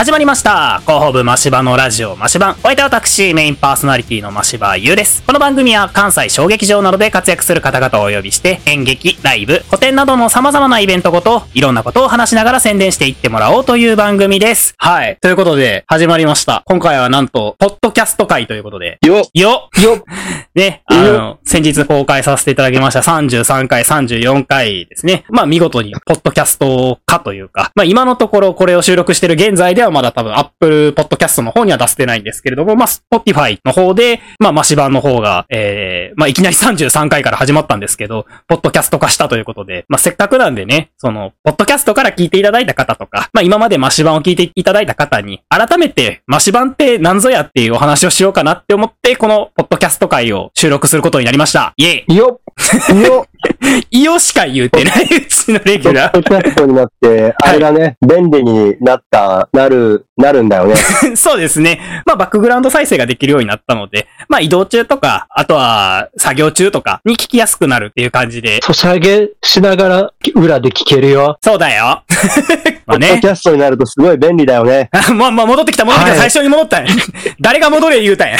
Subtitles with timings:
[0.00, 0.80] 始まりました。
[0.86, 2.16] 広報部マシバのラジオ。
[2.16, 2.54] マシバン。
[2.60, 5.22] お相手は私メインパーソナリティのマシバユウです。
[5.24, 14.72] この番組は関西小劇場などで活躍する方々をお呼びして演劇ライブ古典などの様々なイベントごといろんなことを話しながら宣伝していってもらおうという番組です。
[14.78, 15.18] はい。
[15.20, 16.62] ということで始まりました。
[16.64, 18.96] 今回はなんとポッドキャスト会ということで。
[19.06, 20.06] よよよ
[20.54, 23.00] ね、あの、先日公開させていただきました。
[23.00, 25.24] 33回、34回ですね。
[25.28, 51.74] まあ見事に、ポッドキャスト化というか、まあ今のところこれを収録してる現在ではまだ多分 Apple Podcast の方には出せてないんですけれども、まあ Spotify の方で、まあマシ版の方が、えー、まあいきなり33回から始まったんですけど、ポッドキャスト化したということで、まあせっかくなんでね、その、ポッドキャストから聞いていただいた方とか、まあ今までマシ版を聞いていただいた方に、改めてマシ版って何ぞやっていうお話をしようかなって思って、このポッドキャスト会を収録することになりました。
[51.76, 52.16] イェイ。
[52.16, 52.40] よ。
[53.04, 53.29] よ。
[53.90, 60.74] イオしか言うてない、うちのレギュラポッドキャストになって、あれがね、便利になった、なる、なるんだよね。
[60.74, 61.16] ー。
[61.16, 61.80] そうですね。
[62.06, 68.60] まあ、バックグラウンド再生ができるようになったので、まあ、移動中とか、あとは、作業中とかに聞きやすくなるっていう感じで。
[68.62, 71.38] ソシャゲしながら裏で聞けるよ。
[71.42, 72.02] そうだよ。
[72.86, 73.28] まあねポッドキ。
[73.28, 74.88] ャストになるとすごい便利だよね。
[74.92, 76.92] あ まあ、まあ、戻ってきた、戻ってきた、はい最初に戻ったんや。
[77.40, 78.36] 誰が戻れ言うたんや。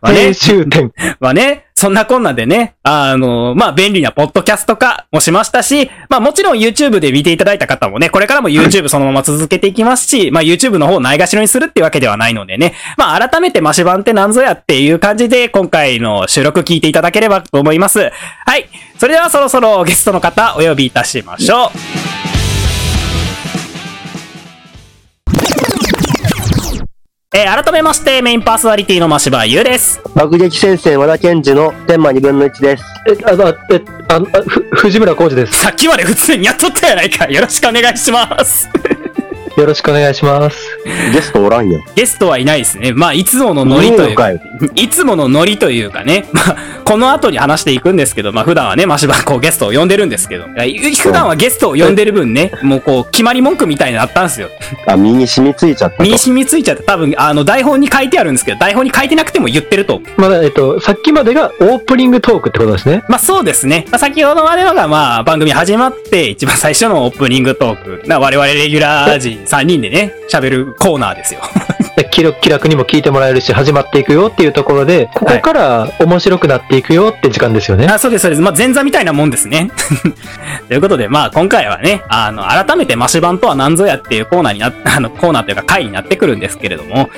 [0.00, 0.92] まあね編、集点。
[1.20, 18.10] まあね、そんなこんなでね、あの、まあ便利なポッドキャスト化もしましたし、まあもちろん YouTube で見ていただいた方もね、これからも YouTube そのまま続けていきますし、まあ YouTube の方をないがしろにするってわけではないのでね、まあ改めてマシ版って何ぞやっていう感じで今回の収録聞いていただければと思います。
[18.46, 18.68] はい。
[18.98, 22.05] それではそろそろゲストの方お呼びいたしましょう。
[27.34, 30.00] えー改めましてメインパーソナリティのマシバユウです。
[30.14, 32.84] 爆撃戦線和田健二の天満二分の1です。
[33.08, 35.58] え、あ、あ、え、あ、あふ、藤村浩二です。
[35.60, 37.26] さっきまで普通にやっとったやないか。
[37.26, 38.68] よろしくお願いします。
[39.56, 40.75] よろしくお願いします。
[41.12, 41.82] ゲストおらんよ。
[41.94, 42.92] ゲストはいないですね。
[42.92, 44.40] まあ、いつものノリというか、い
[44.76, 54.48] いつものノリというかね、 まあ、この後に話していくんですけど、まあ、普段はね、マシバこうゲストを呼んでるんですけど、普段はゲストを呼んでる分ね、もうこう、決まり文句みたいになったんですよ。
[54.86, 56.18] あ、身に染みついちゃったと身に。
[56.18, 60.00] 染みついちゃって、多分、あの、台本に書いてあるんですけど、台本に書いてなくても言ってると。
[60.16, 63.04] まだ、えっと、さっきまでがオープニングトークってことですね。
[63.08, 63.86] まあ、そうですね。
[63.90, 71.40] まあ、先ほどまではが、まあ、番組始まって、一番最初のオープニングトーク、な我々レギュラー陣3人でね、喋るコーナーですよ。
[71.96, 77.86] で気楽気楽にも聞いてもらえるし、始まっていくよっていうところで、ここから面白くなっていくよって時間ですよね。
[77.86, 78.42] あ、そうです、そうです。
[78.42, 79.70] まあ、前座みたいなもんですね。
[80.68, 87.08] ということで、まあ、今回はね、あの、改めてマシ版とは何ぞやっていうコーナーになっ、あの、コーナーというか回になってくるんですけれども、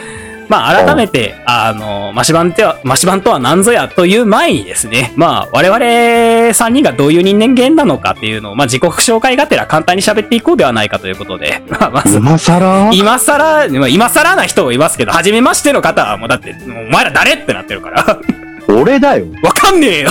[0.48, 12.90] まあ、改めて、あの、マシ版っては、マシ版とは何ぞやという前にですね、まあ、我々3人がどういう人間なのかっていうのを、まあ、自己紹介がてら簡単に喋っていこうではないかということで、 まあ、まず、今更？
[12.92, 18.18] 今更、まあ今更な人もいますけど、初めましての方はもうだって、お前ら誰ってなってるから。
[18.68, 19.26] 俺だよ。
[19.42, 20.10] わかんねえよ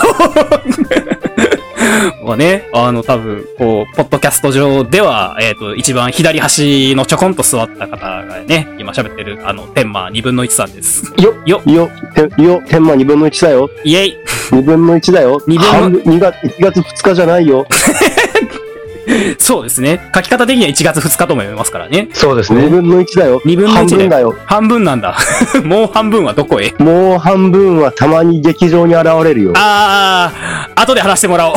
[2.28, 11.06] まあね、あの、多分、こう、ポッドキャスト上では、えっ、と、一番左端のちょこんと座った方がね、今喋ってる、あの、天満二分の一さんです。
[11.22, 13.70] よよ、よ、てよ、天満二分の1だよ。
[13.86, 14.18] イェイ
[14.52, 15.42] 二分の1だよ。
[15.48, 17.66] 二分の二月、1月2日じゃないよ。
[19.40, 20.10] そうですね。
[20.14, 22.08] 書き方的には1月2日とも読めますからね。
[22.12, 22.68] 二そうですね。
[22.68, 23.42] 分の1だよ。
[23.46, 24.36] 二分の一だよ半分だよ。
[24.46, 25.18] 半分なんだ。
[25.64, 26.74] もう半分はどこへ？
[26.80, 29.54] もう半分はたまに劇場に現れるよ。
[29.56, 31.56] あー、後で話してもらおう。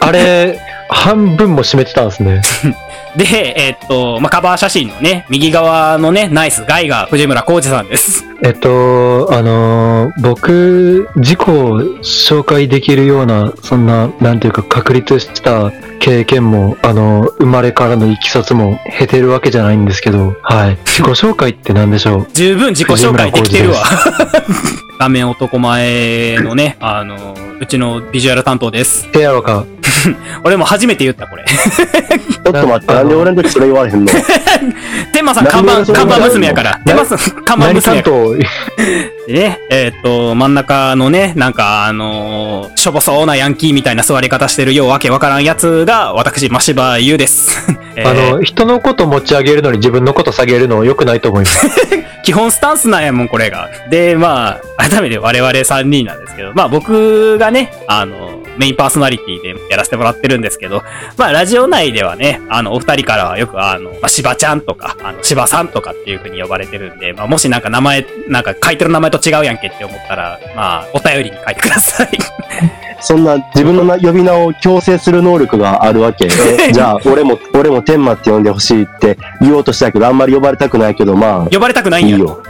[0.00, 0.60] あれ、
[0.94, 2.40] 半分も占めてたんですね。
[3.16, 8.24] で、えっと、まあ、カバー写真のね、右側のね、ナイスガイが藤村浩二さんです。
[8.42, 20.78] えっと、あのー僕、事故を紹介できるような、そんな、なんていうか、確立した経験も、あの生まれからのいきさつも経てるわけじゃないんですけど、はい。
[20.86, 22.26] 自己紹介って何でしょう？
[22.34, 23.82] 十分自己紹介できてるわ。
[24.98, 29.06] 画面男前のね、あの、うちのビジュアル担当です。
[29.12, 29.64] 手やろか？
[30.44, 31.44] 俺も初めて言った、これ。
[31.44, 34.12] ちょっと待って、なんで俺の時それ言われへんの？
[35.12, 36.80] 天馬さん、看板、看板娘やから。
[36.84, 38.16] 天馬さん、看板何娘やから。
[39.28, 47.58] ね、えーっと、真ん中のね、なんか、あのーしょぼそうなヤンキーみたいな座り方してるようわけわからんやつが、私、マシバユウです。
[47.96, 51.66] えーあの、人のこと持ち上げるのに自分のこと下げるの良くないと思います。
[52.22, 53.68] 基本スタンスなんやもん、これが。
[53.90, 60.82] で、まあ、改めて我々3人なんですけど、まあ僕がね、あの、メインパーソナリティでやらせてもらってるんですけど、
[61.16, 72.08] まあラジオ内ではね、あの、お二人からはよく、あの、まあ、しばちゃんとか、あの、しばさんとかっていう風に呼ばれてるんで、まあもしなんか名前、なんか書いてる名前と違うやんけって思ったら、まあ、お便りに書いてください。
[73.00, 76.26] そんな自分のな呼び名を強制する能力があるわけ。
[76.68, 82.16] えじゃあ、俺も、俺も天馬って呼んでほしいって言おうとしたけど、あんまり呼ばれたくないけど、ま呼ばれたくなあ、いんや。
[82.16, 82.42] いいよ。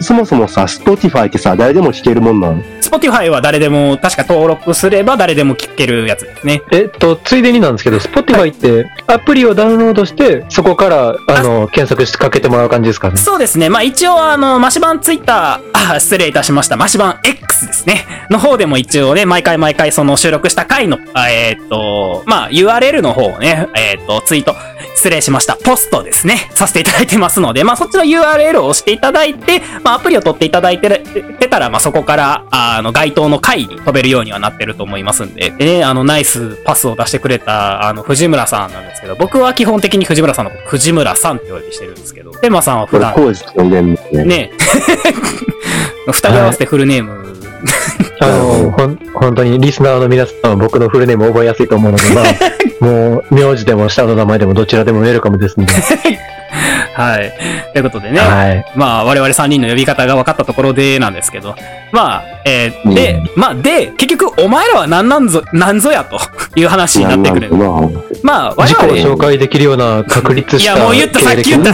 [0.00, 2.62] そもそもさ、Spotify ってさ、誰でも聞けるもんなの
[2.92, 6.62] Spotify は誰でも、確か登録すれば誰でも聞けるやつですね。
[6.72, 13.16] えっと、ついでになんですけど、Spotify ってアプリをダウンロードして、そこから、あの、検索してかけてもらう感じですかね？
[13.16, 13.70] そうですね。
[13.70, 16.76] まあ一応、あの、マシバンツイッター、あ、 失礼いたしました。
[16.76, 18.04] マシバン X ですね。
[18.30, 24.54] の方でも一応ね、毎回毎回その収録した回の、あえーっと、まあ URL の方をね、えーっと、ツイート、
[24.94, 25.56] 失礼しました。
[25.56, 26.48] ポストですね。
[26.54, 30.88] させていただいてますので、まあそっちの URL を押していただいて、まあアプリを取っていただいて
[31.40, 44.24] てたら、まあそこから、あの、該当の回に飛べるようにはなってると思いますんで、でね、あの、ナイスパスを出してくれた、あの、藤村さんなんですけど、僕は基本的に藤村さんのこと、藤村さんって呼びしてるんですけど、テーマさんは普俺、段、コウジって呼んでんのね。
[44.24, 44.52] ね
[46.06, 47.32] 二人合わせてフルネーム、
[48.20, 52.24] あの、ほん、本当にリスナーの皆さんは僕のフルネーム覚えやすいと思うので、まあ、
[52.84, 55.72] もう、名字でも下の名前でもどちらでもウェルカムですので。
[56.94, 57.32] はい。
[57.72, 58.64] ということでね、はい。
[58.74, 61.54] まあ我々3人の呼び方が分かったところでなんですけど、
[61.90, 66.18] まあ、えーで、うんまあで、結局お前らは何なんぞ、なんぞやと
[66.58, 67.56] いう話になってくる。
[67.56, 67.66] な
[68.22, 71.72] まあ我自己を々、紹介できるような確立したいやもう言ったさっき言った。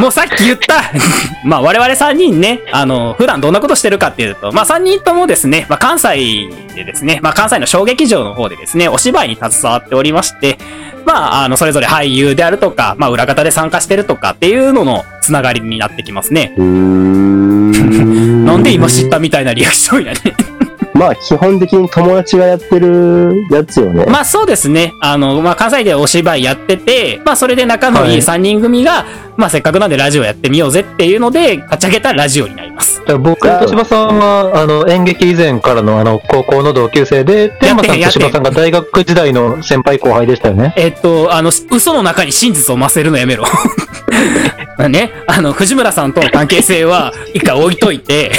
[0.00, 0.82] もうさっき言った
[1.44, 10.58] まあ我々3人ね、あの、普段どんなことしてるかっていうと、まあ3人ともですね、まあ関西でですね、まあ関西の小劇場の方でですね、お芝居に携わっておりまして、
[11.06, 16.52] まあ、あの、それぞれ俳優であるとか、まあ裏方で参加してるとかっていうののつながりになってきますね。
[16.58, 16.64] な
[18.58, 20.20] んで今知ったみたいなリアクションやね。
[20.94, 24.06] まあ、基本的に友達がやってるやつよね。
[24.06, 24.94] まあそうですね。
[25.00, 29.04] あの、まあ関西でお芝居やってて、まあそれで仲のいいはい3人組が、
[29.36, 32.65] まあせっかくなんでラジオやってみようぜっていうので、立ち上げたラジオになります。
[32.76, 40.74] だから僕と柴さんは、あの、演劇以前からのあの、高校の同級生で、天馬さんと柴さんが大学時代の先輩後輩でしたよね。
[40.76, 43.44] えっと、あの、嘘の中に真実を増せるのやめろ。
[44.78, 48.32] ま あね、あの、藤村さんとの関係性は一回置いといて、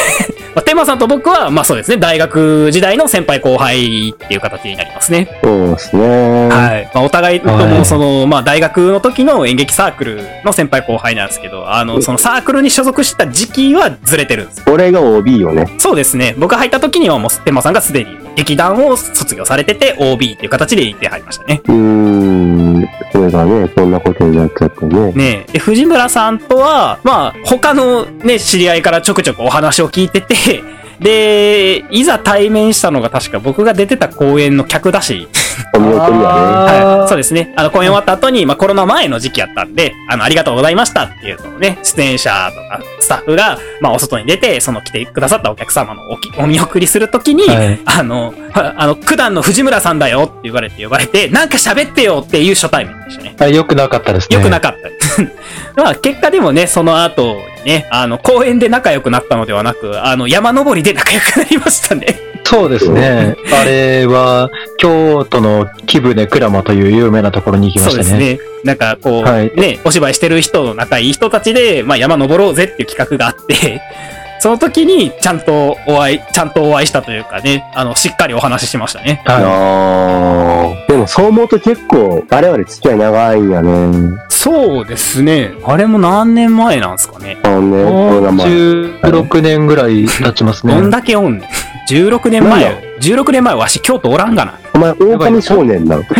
[0.58, 5.40] まあ、天馬さんと僕は、まあそうですね、大学時代の先輩後輩っていう形になりますね。
[5.44, 6.48] そうですね。
[6.48, 6.92] はい。
[6.96, 14.64] まあ、お互いとも、はいその、まあ、大学の時の演劇サークルの先輩後輩なんですけど、あの、そのサークルに所属した時期はずれてるんです。
[14.66, 15.76] 俺が OB よね。
[15.78, 16.34] そうですね。
[16.40, 21.62] 僕が入った時にはもう、天馬さんがすでに劇団を卒業されてて、OB っていう形で行って入りましたね。
[21.66, 22.77] うーん。
[23.12, 25.12] それがね、そんなことになっちゃってね。
[25.14, 25.52] ねえ。
[25.54, 30.64] で、藤村さんとは、まあ、他のね、知り合いからちょくちょくお話を聞いてて、
[31.00, 35.28] で、いざ対面したのが確か僕が出てた公演の客だし、
[35.74, 36.24] お見送りやね。
[36.24, 37.54] はい、そうでですね。
[37.56, 53.36] あの、公演終わった後に、まあ、コロナ前の時期やったんで、あの、ありがとうございましたっていうのをね、出演者とかスタッフが、まあ、お外に出て、その来てくださったお客様のおきお見送りするときに、はいあの、はあの、九段の藤村さんだよって言われて呼ばれて、なんか喋ってよっていう初対面でしたね。
[53.52, 53.54] す。
[53.54, 54.38] よくなかったですね。
[54.38, 55.22] よくなかったです。
[55.76, 62.27] まあ、結果でもね、その後にね、あの、公園で仲良くなったのではなく、あの、山登りで仲良くなりましたね。
[62.50, 63.36] そうですね。
[63.54, 68.04] あれは、京都の木舟鞍馬という有名なところに行きましたね。
[68.06, 68.48] そうですね。
[68.64, 73.82] なんかこう、はいね、お芝居してる人の仲いい人たちで、まあ山登ろうぜっていう企画があって、
[74.40, 79.22] その時にちゃんとお会い、ちゃんとお会いしたというかね、あの、しっかりお話ししましたね。
[79.26, 84.18] あはーでもそう思うと結構、我々付き合い長いんやね。
[84.30, 85.52] そうですね。
[85.66, 87.38] あれも何年前なんですかね。
[87.44, 87.86] あのね、い。
[87.86, 88.48] コもうロナ前。
[88.48, 90.76] 16年ぐらい経ちますね。
[90.76, 91.50] どんだけおんねん。
[91.90, 94.60] 16年前なんだ、16年前わし京都おらんがな。
[94.74, 96.04] お前、狼少年なの？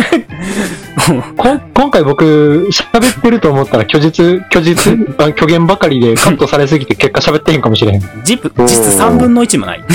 [1.36, 8.02] こん今回僕、喋ってると思ったら虚実、虚実、あ虚言ばかりでカットされすぎて結果喋ってへんかもしれへん。
[8.24, 9.84] ジプ、実3分の1もない。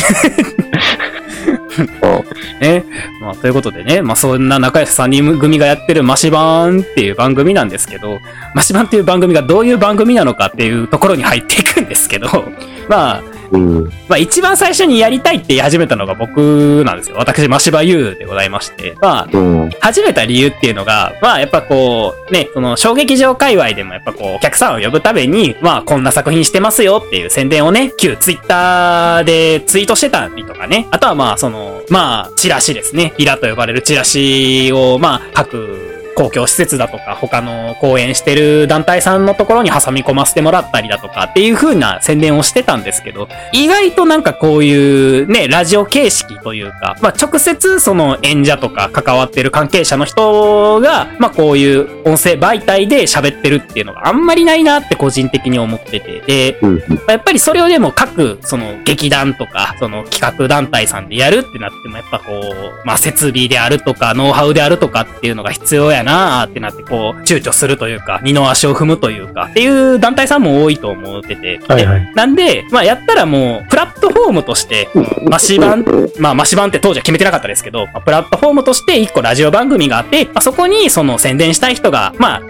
[2.62, 2.84] ね。
[3.22, 8.20] まあ、ということでね、まあ、そんな仲良し3人組がやってるマシバンっていう番組なんですけど、
[8.56, 12.28] マシバンっていう番組がどういう番組なのかっていうところに入っていくんですけど、
[12.90, 13.24] まあ、
[13.54, 13.84] うん。
[14.08, 17.18] まあ一番最初にやりたいって言い始めたのが僕なんですよ。
[17.18, 18.96] 私、マシバユーでございまして。
[19.00, 19.70] まあ、うん。
[19.80, 30.88] 始めた理由っていうのが、まあやっぱこう、ね、その小劇場界隈でもやっぱこう、お客さんを呼ぶために、まあこんな作品してますよっていう宣伝をね、旧ツイッターでツイートしてたりとかね。
[30.92, 33.14] あとはまあその、まあ、チラシですね。
[33.18, 56.58] ビラと呼ばれるチラシを、まあ、各公共施設だとか、他の講演してる団体さんのところに挟み込ませてもらったりだとかっていう風な宣伝をしてたんですけど、意外となんかこういうね、ラジオ形式というか、まあ直接その演者とか関わってる関係者の人が、まあこういう音声媒体で喋ってるっていうのがあんまりないなって個人的に思ってて、で。
[56.62, 71.60] まあやっぱりそれをでも各、その劇団とか、その企画団体さんでやるってなっても、やっぱこう、まあ設備であるとか、ノウハウであるとかっていうのが必要やなーってなって、こう、躊躇するというか、二の足を踏むというか、っていう団体さんも多いと思ってて。
[71.68, 74.90] はいはいでなんで、まあやったらもう、プラットフォームとして、
[75.24, 75.86] マシ版、
[76.20, 82.42] まあマシ版って当時は決めてなかったですけど、まあプラットフォームとして一個ラジオ番組があって、まあそこにその宣伝したい人が、まあ、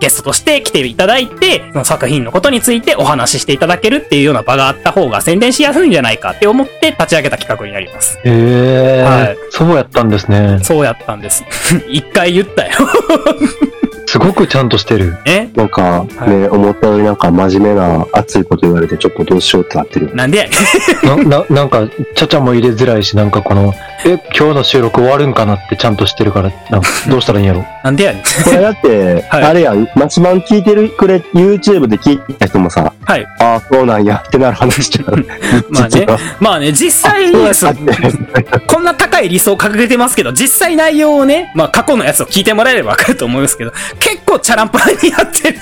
[0.00, 8.18] ゲストとして来ていただいて、その作品のことについてお話ししていただけるっていうような場があった方が宣伝しやすいんじゃないかって思って立ち上げた企画になります。
[8.18, 10.60] へえ、はいそうやったんですね。
[10.62, 11.44] そうやったんです。
[11.88, 12.72] 一回言ったよ。
[14.08, 15.18] すごくちゃんとしてる。
[15.26, 15.50] え？
[15.54, 20.14] なんか、はいね、思ったよりなんか真面目な熱いこと言われてちょっとどうしようってなってる。
[20.16, 20.48] なんで
[21.04, 23.74] な、な、なんか、ちゃちゃも入れづらいし、なんかこの、
[24.06, 27.66] え、今日の収録終わるんかなってちゃんとしてるから、なんか、どうしたらいいんやろ。
[27.84, 28.22] なんでやねん。
[28.22, 33.26] これだって、はいあれやん、マシマン聞いてるくれ、YouTube で聞いた人もさ、はい。
[33.40, 35.26] ああ、そうなんやってなる話じゃん。
[35.68, 36.06] まあね
[36.40, 37.30] まあね、実際、
[38.66, 45.58] こんな高い理想を掲げてますけど、実際内容をね、まあ過去のやつを聞いてもらえればわかると思いますけど、結構チャランポラにやってる。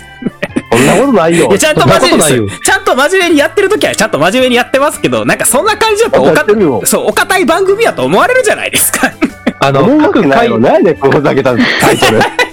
[0.73, 1.59] そんなことないよいや、。
[1.59, 2.61] ちゃんと真面目そんなことないよです。
[2.61, 6.45] ちゃんと真面目にやってる時はちゃんと真面目にやってますけど、なんかそんな感じだとおか
[6.85, 9.13] そう、お堅い番組やと思われるじゃないですか。
[9.61, 12.21] あの、 各回ないよ。、なんでこのだけたタイトル。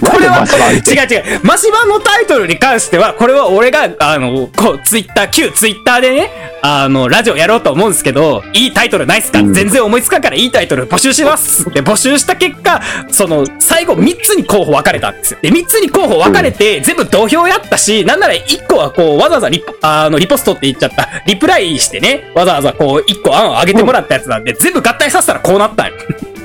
[0.00, 1.40] これは、違う違う。
[1.42, 6.30] マシバンのタイトルに関しては、これは俺が、あの、こう、ツイッター、旧ツイッターでね、
[6.62, 12.80] あの、ラジオやろうと思うんですけど、いいタイトルないっすか、うん全然思いつかんからいいタイトル募集しますで、募集した結果、
[13.10, 15.40] その、最後3つに候補分かれたんですよ。
[15.42, 25.92] で、3つに候補分かれて、全部土俵やったし、なんなら1個はこう、わざわざリポ、あの、リポストって言っちゃった、リプライしてね、わざわざこう、1個案を上げてもらったやつなんで、全部合体させたらこうなったんよ。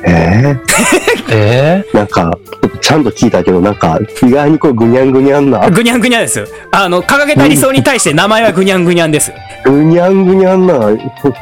[0.06, 0.56] え
[1.30, 2.32] えー、なんか、
[2.82, 6.46] ちゃんと聞いたけど、なんか、意外にこう、ぐにゃんぐにゃんな、ぐにゃんぐにゃんですよ。
[6.72, 9.38] あの、掲げた理想に対して名前はぐにゃんぐにゃんですよ。
[9.64, 10.90] ぐにゃんぐにゃんな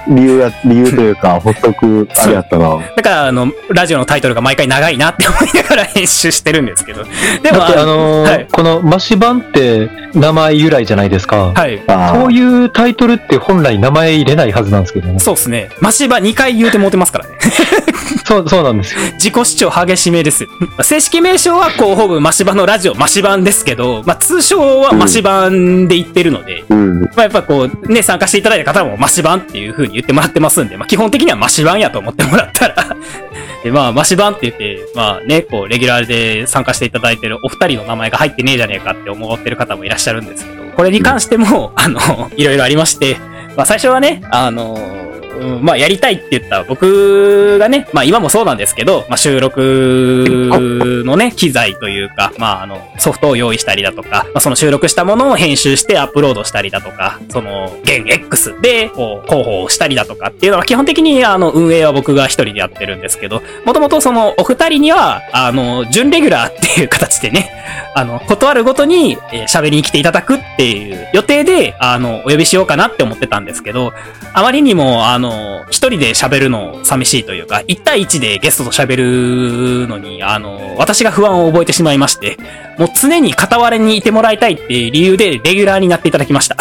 [0.08, 2.78] 理由や、理由というか、ほっとく、あれやったな。
[2.96, 7.04] だから、あの、ラジオのタイトルが毎回長いなって思いながら編集してるんですけど。
[7.42, 8.48] でも、あのーはい。
[8.52, 11.54] このマシ版って名前由来じゃないですか。
[11.54, 11.82] はい。
[11.88, 15.20] あそういうタイトルって本来名前入れないはずなんですけどね。
[15.20, 15.70] そうですね。
[15.80, 17.36] マシバ2回言うてもうてますからね。
[18.26, 19.02] そう、そうなんですよ。
[19.16, 20.50] 自己主張激しめですよ。
[20.82, 27.02] 正式名称は広報部マシバのラジオマシバンですけど、まあ通称はマシバンで言ってるので、うん。
[27.04, 32.76] まあやっぱこう、ね、参加していただいた方もマシバンっていう風に言ってもらってますんで、まあ基本的にはマシバンやと思ってもらったら。
[33.64, 42.00] で、まあ、マシバンって言って、まあね、こう、レギュラーで参加していただいてるお二人の名前が入ってねえじゃねえかって思ってる方もいらっしゃるんですけど、これに関しても、あの、
[42.36, 43.18] いろいろありまして、
[43.56, 45.01] まあ最初はね、あの、
[45.42, 67.52] うんまあやりたいって言った僕がね、まあ今もそうなんですけど、まあ収録のね、機材というか、まああの、ソフトを用意したりだとか、まあその収録したものを編集してアップロードしたりだとか、その、現 X で、こう、広報をしたりだとかっていうのは基本的にあの、運営は僕が一人でやってるんですけど、もともとその、お二人には、あの、準レギュラーっていう形でね、
[67.96, 73.94] あの、断るごとにえ喋りに来ていただくっていう予定で、あの、お呼びしようかなって思ってたんですけど、
[74.34, 75.31] あまりにも、あの、
[75.70, 82.38] 一人で喋るの寂しいというか、一対一でゲストと喋るのに、あの、私が不安を覚えてしまいまして、
[82.78, 86.58] もう常に片割れにいてもらいたいっていう理由で、レギュラーになっていただきました。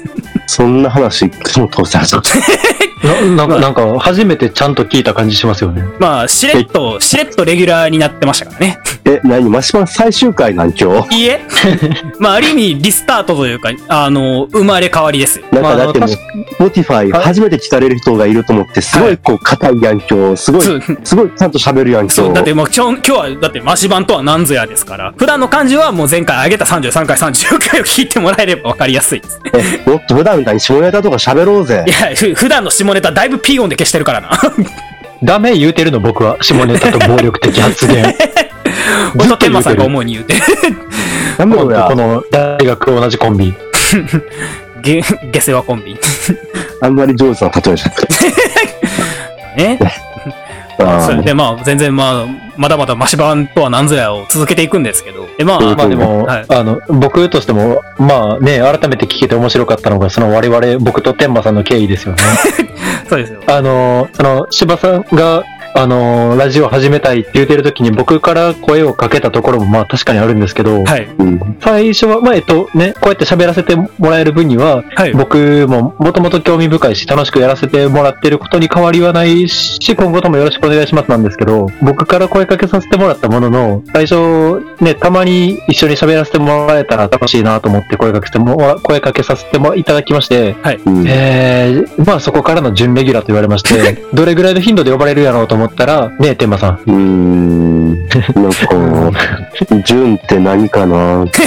[0.46, 2.73] そんな話、も通せなかった。
[3.04, 5.84] ななんか、なんか、初めてちゃんと聞いた感じしますよね。
[5.98, 8.78] まあ、しれっと、しれっとレギュラーになってましたからね。
[9.04, 9.50] え、何？
[9.50, 11.40] マシマン最終回なん今日いいえ。
[12.18, 15.44] まあ、ある意味、リスタートというか、あの、生まれ変わりですよ。
[15.52, 20.36] なんかだってもうまあ、Spotify はい初めて聞かれる人がいると思って、すごいこう、硬いやん今日。
[20.36, 22.56] すごい、すごいちゃんと喋るやん今そう、だって日。
[22.56, 29.40] もう今日、今日は、だって、マシ版とは何ぞやですから、普段の感じはもう前回上げた33回、34回を聞いてもらえれば分かりやすいです。
[29.52, 31.90] え、もっと普段みたいに下ネタとか喋ろうぜい。
[31.90, 34.30] や、ふ普段の下ネタだいぶピー音で消してるからな。
[35.22, 36.38] ダメ言うてるの僕は。
[36.42, 38.04] 下ネタと暴力的発言。
[39.16, 39.88] 俺と天馬さんがる。
[39.88, 40.34] 思うに言うて。
[41.38, 41.94] なんだこ。
[41.94, 43.54] の大学同じコンビ。
[44.82, 45.98] ゲ、ゲセワコンビ。
[46.80, 48.14] あんまり上手な例えじゃなくて。
[49.56, 49.78] ね。
[50.76, 52.26] それでまあ、全然まあ、
[52.56, 55.26] まだまだマシ版とは何ぞやを続けていくんですけど。
[55.38, 62.22] で、まあ、うんまあでも、はいあの、僕としても、まあね、改めて聞けて面白かったのが、その我々、僕と天馬さんの経緯ですよね。
[63.08, 63.40] そうですよ。
[63.46, 65.44] あの、その、芝さんが
[65.76, 71.06] あのーラジオ始めたいって言ってる時に僕から声をかけたところもまあ確かにあるんですけど、はい。
[71.06, 71.56] うん。
[71.60, 75.12] 最初は、まあ、えっとね、こうやって喋らせてもらえる分には、はい。
[75.12, 90.54] 僕ももともと興味深いし、楽しくやらせてもらってることに変わりはないし、今後ともよろしくお願いしますなんですけど、僕から声かけさせてもらったものの、最初、ね、たまに一緒に喋らせてもらえたら楽しいなと思って声かけても、声かけさせてもいただきまして、
[90.86, 91.04] うん。
[91.06, 96.74] えー、まあそこからの準レギュラーと言われまして、どれぐらいの頻度で呼ばれるやろうと思ったら、ねえ、天馬さん。
[96.86, 98.08] うーん。
[98.08, 99.20] なんか、
[99.84, 101.40] 純って何かなって、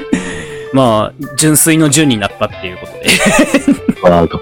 [0.72, 4.10] まあ、純粋の純になったっていうことで。
[4.10, 4.40] ワード。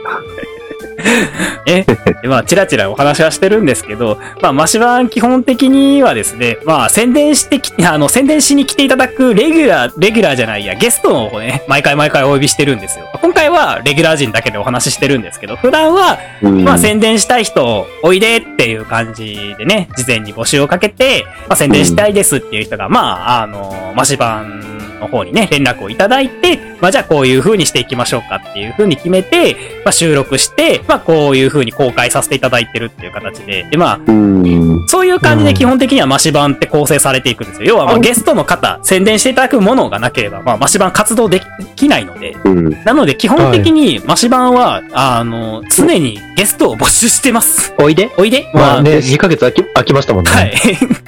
[1.66, 1.84] え、
[2.22, 13.06] でまあ、ちらちらお話はしてるんですけど、まあ、マシバン基本的にはですね、まあ、宣伝してき、あの、宣伝しに来ていただくレギュラー、レギュラーじゃないや、ゲストをね、毎回毎回お呼びしてるんですよ。
[13.20, 34.88] 今回はレギュラー陣だけでお話ししてるんですけど、普段は、うんまあ、宣伝したい人、おいでっていう感じでね、事前に募集をかけて、まあ、宣伝したいですっていう人が、まあ、あの、マシバンの方にね、連絡をいただいて、まあ、じゃあこういう風にしていきましょうかっていう風に決めて、まあ、収録して、まあ、こういう風に公開させていただいてるっていう形で、で、まあ、うん。
[34.88, 37.66] そういう感じで基本的にはマシバンって構成されていくんですよ。
[37.66, 41.42] 要は、まあ、ゲストの方、宣伝していただくものがなければ、まあ、マシバン活動で
[41.76, 42.70] きないので、うん。
[42.84, 47.74] なので、基本的に、マシバンは、あの、常にゲストを募集してます。
[47.78, 48.10] おいで。
[48.16, 48.50] おいで。
[48.54, 50.30] まあね、です2ヶ月空き空きましたもんね。
[50.30, 50.54] はい。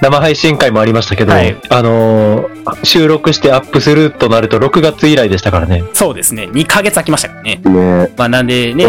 [0.01, 5.83] 生配信会もありましたけど、はいあのー収録してアップするとなると6月以来でしたからね。
[5.93, 6.45] そうですね。
[6.45, 7.57] 2ヶ月空きましたからね。
[7.63, 8.85] ねまあ、なんでね、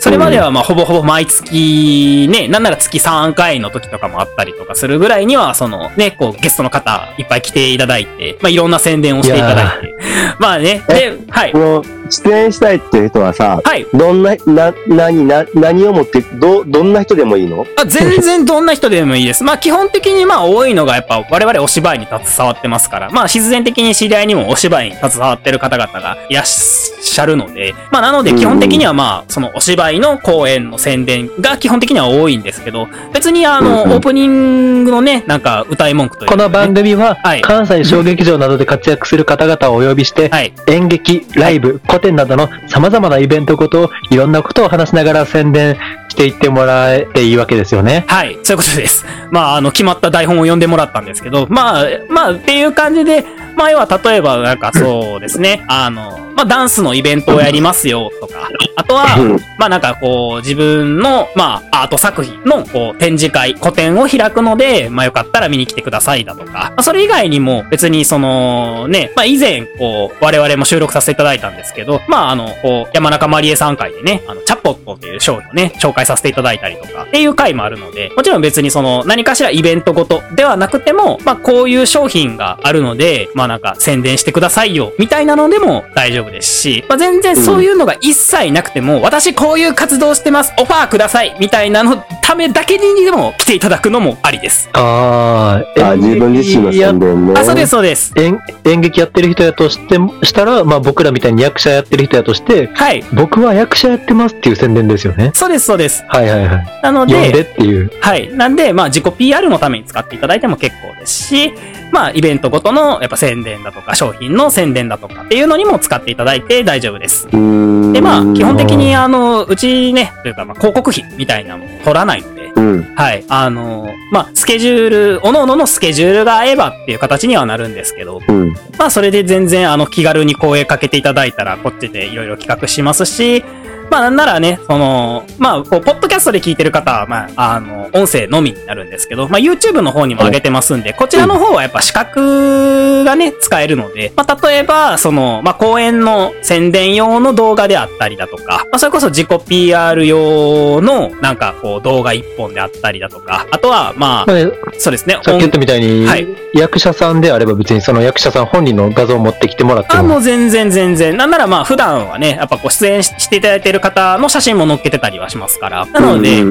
[0.00, 9.94] それまでは、まあ、ほぼほぼ毎月、ね、なんなら月3回の時とかもあったりとかするぐらいには、その、ね、こう、ゲストの方、いっぱい来ていただいて、まあ、いろんな宣伝をしていただいて。
[10.40, 11.58] まあね、で、はいこ。
[11.58, 13.86] の、出演したいっていう人はさ、はい。
[13.94, 17.66] どんな、な、何、な、何を持って、ど、どんな人でもいいの？
[17.76, 19.44] あ全然どんな人でもいいです。
[19.44, 40.52] まあ基本的にまあ多いのがやっぱ我々お芝居に携わってますから、まあ必然的に知り合いにもお芝居に携わってる方々がいらっしゃるので、まあなので基本的にはまあそのお芝居の公演の宣伝が基本的には多いんですけど、別にあの、オープニングのね、なんか歌い文句というかね、この番組ははい、関西小劇場などで活躍する方々をお呼びして、はい。
[40.68, 45.76] 演劇、ライブ、古典などの様々なイベントごとをいろんなことを話しながら宣伝
[46.12, 48.04] していってもらえていいわけですよね。
[48.06, 49.04] はい、そういうことです。
[49.30, 53.24] まあ、あの、決まった台本を読んでもらったんですけど、まあ、まあ、っていう感じで、
[53.56, 94.70] まあ、要は、例えば、なんかそうですね、あの、まあ、ダンスのイベントをやりますよ、とか、あとは、うんまあ、なんかこう、自分の、まあ、アート作品の、こう、展示会、個展を開くので、まあ、よかったら見に来てくださいだとか、まあ、それ以外にも、別に、その、ね、まあ、以前、こう、我々も収録させていただいたんですけど、まあ、あの、こう、山中まりえさん会でね、あの、チャッポットっていう商品をね、紹介させていただいたりとか、っていう回もあるので、もちろん別にその、何かしらイベントごとではなくても、まあ、こういう商品があるので、まあ、なんか、宣伝してくださいよ、みたいなのでも大丈夫ですし、まあ、全然そういうのが一切なくても、私こういう活動してます、オファーください、みたいなのためだけにでも来ていただくのもありです。
[94.72, 97.34] ああ、あ、自分自身の宣伝ね。
[97.36, 98.12] あ、そうです、そうです。
[98.16, 103.04] 演演劇やってる人やとしてしたら、まあ僕らみたいに役者やってる人やとして、はい。
[103.12, 105.32] 僕は役者やってますっていう宣伝ですよね。
[105.34, 105.91] そうです、そうです。
[106.08, 106.80] はいはいはい。
[106.82, 107.90] なのでで、っていう。
[108.00, 108.32] はい。
[108.34, 111.52] なんで、まあ、自己 PR のために使っていただいても結構ですし、
[111.92, 117.26] まあ、イベントごとの、やっぱ宣伝だとか、商品の宣伝だとかっていうのにも使っていただいて大丈夫です。
[117.30, 122.94] で、まあ、基本的に、あの、うちね、というか、まあ、広告費みたいなのも取らないので、うん。
[122.94, 123.24] はい。
[123.28, 128.54] あの、まあ、スケジュール、各々のスケジュールが合えばっていう形にはなるんですけど、うん。
[128.78, 133.44] まあ、それで全然、あの、気軽に声かけていただいたら、こっちでいろいろ企画しますし、
[133.92, 154.36] まあ、なんならね、その、まあ、こう、ポッドキャストで聞いてる方は、まあ、あの、音声のみになるんですけど、まあ、YouTube の方にも上げてますんで、こちらの方はやっぱ視覚がね、使えるので、まあ、例えば、その、まあ、公演の宣伝用の動画であったりだとか、まあ、それこそ自己 PR 用の、なんか、こう、動画一本であったりだとか、あとは、まあ、まあ
[154.78, 160.18] そうですね、さっき言ったみたいに、はい役者さんであれば別にその役者さん本人の画像を持ってきてもらってあ、もも。
[160.18, 161.16] う全然全然。
[161.16, 165.86] なんならまあ普段はね、やっぱこう出演ししていただいてる方の写真も載っけてたりはしますから。
[165.86, 166.42] なので。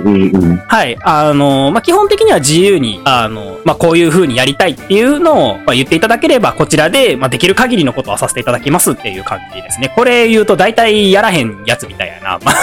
[0.67, 0.97] はい。
[1.01, 9.91] あの、まあ、基本的には自由に、あの、まあ、こういう風にやりたいっていうのを、まあ、言っていただければ、こちらで、まあ、できる限りのことはさせていただきますっていう感じですね。
[9.95, 12.39] これ言うと大体やらへんやつみたいやな。
[12.43, 12.55] まあ、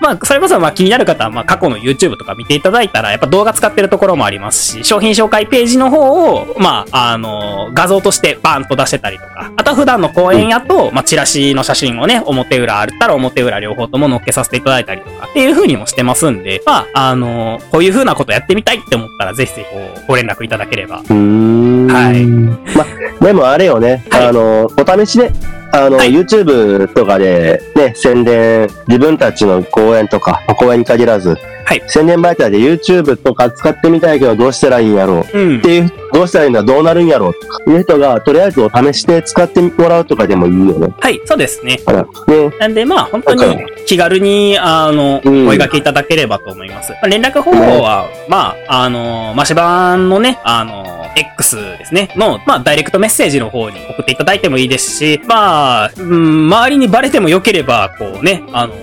[0.00, 21.00] まあ、それこそまあ気になる方は、まあ、過去の YouTube とか見ていただいたら、やっぱ動画使ってるところもありますし、商品紹介ページの方を、まあ、あの、画像としてバーンと出してたりとか、あとは普段の公演やと、まあ、チラシの写真をね、表裏あったら表表裏両方とも乗っけさせていただいたりとかっていう風にもしてますんで、まあ、あの、こういう風なことやってみたいって思ったら、ぜひぜひこうご連絡いただければ。
[21.00, 21.86] うーん。
[21.88, 22.24] はい
[22.76, 25.30] ま、でもあれよね、はいあの、お試しで、
[25.72, 31.36] あの、はい YouTube とかでね、宣伝、自分たちの講演とか、講演に限らず、
[31.70, 35.62] はい宣伝媒体で YouTube とか使ってみたいけどどうしたらいいんやろううんっ。
[35.62, 40.92] ていう、どうしたらいいんだ、どうなるんやろうとかいう人が、とりあえずお試しで使ってもらうとかでもいいよね。
[40.98, 41.78] はい、そうですね。
[42.26, 42.50] ね。
[42.58, 43.56] なんで、まあ、本当に
[43.86, 46.90] 気軽に、あの、うんお声掛けいただければと思います。
[46.90, 58.74] まあ連絡方法は、まあ、あの、マシバンのね、あの、X ですね、の、まあ、ダイレクトメッセージの方に送っていただいてもいいですし、まあ、うん、周りにバレてもよければ、こうね、あの、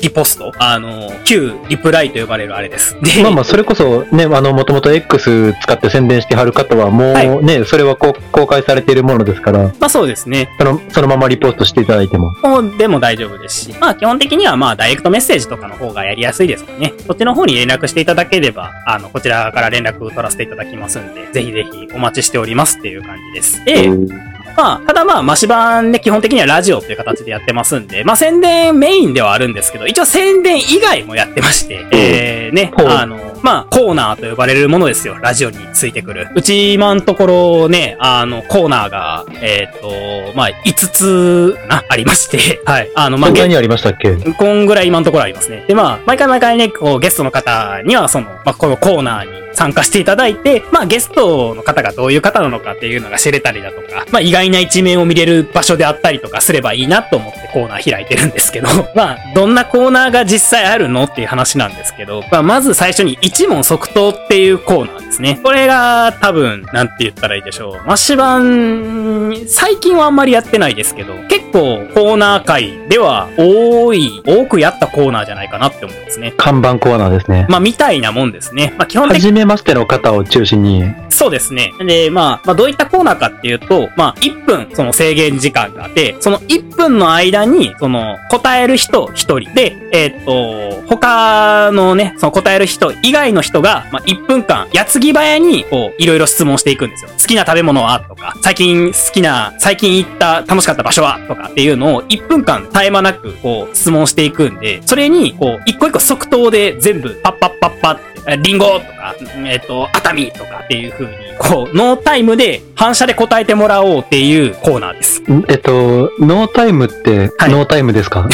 [0.00, 2.96] リポスト、あの、旧リプライと呼ばれるあれです。
[3.00, 10.48] で、まあまあ、それこそね、あの、もともと X 使って宣伝してはる方は、もはうね、それはこう公開されているものですから、まあそうですね。
[10.58, 12.30] その、そのままリポストしていただいても。
[12.42, 16.94] もうでも大丈夫ですし、まあ基本的にはまあダイレクトメッセージとかの方がやりやすいですからね。
[17.06, 23.64] そっちの方に連絡していただければ、あの、こちらから連絡取らせていただきますんで、ぜひぜひお待ちしておりますっていう感じです。
[23.64, 35.16] で、うんまあ、ただまあ、マシバンね、基本的にはラジオっていう形でやってますんで、まあ宣伝メインではあるんですけど、一応宣伝以外もやってまして、えー、ね、あの、まあ、コーナーと呼ばれるものですよ。
[35.20, 36.28] ラジオについてくる。
[36.34, 42.90] うち今のところね、あの、コーナーが、えっ、と、まあ、5つな、ありまして、はい。
[42.94, 45.64] あの、まあ、他にありましたっけこんぐらい今のところありますね。
[45.68, 65.40] で、まあ、毎回毎回ね、こう、ゲストの方には、その、まあ、このコーナーに参加していただいて、まあ、ゲストの方がどういう方なのかっていうのが知れたりだとか、まあ、意外な一面を見れる場所であったりとかすればいいなと思ってコーナー開いてるんですけど、 まあ、どんなコーナーが実際あるのっていう話なんですけど、まあ、まず最初に一問即答っていうコーナーですね。
[65.42, 67.86] これが多分、なんて言ったらいいでしょう。
[67.86, 76.34] マッシュ版、最近はあんまりやってないですけど、結構コーナー界では多い、多くやったコーナーじゃないかなって思いますね。
[76.36, 77.46] 看板コーナーですね。
[77.48, 78.74] まあ、みたいなもんですね。
[78.76, 81.72] まあ、基本的に初ましての方を中心に、そうですね。
[81.80, 97.10] で、まあ、まあ、どういったコーナーかっていうと、まあ、1分、その制限時間があって、その1分の間に、その、答える人1人で、えーっと、他のね、その答える人以外の人が、まあ、1分間、矢継ぎ早に、こう、いろいろ質問していくんですよ。
[97.18, 98.00] 好きな食べ物は？
[98.00, 101.18] とか、最近好きな、最近行った楽しかった場所は？
[101.28, 109.14] とかっていうのを1分間絶え間なく、こう、質問していくんで、それに、こう、一個一個即答で全部、パッパッパッパって、えリンゴとか、
[109.46, 115.22] えっ、と、熱海とかっていう風に、こう、ノータイムで反射で答えてもらおうっていうコーナーです。
[115.30, 115.44] ん？
[115.48, 118.28] えっと、ノータイムって、はいノータイムですか？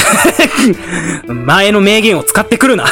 [1.26, 2.84] 前の名言を使ってくるな。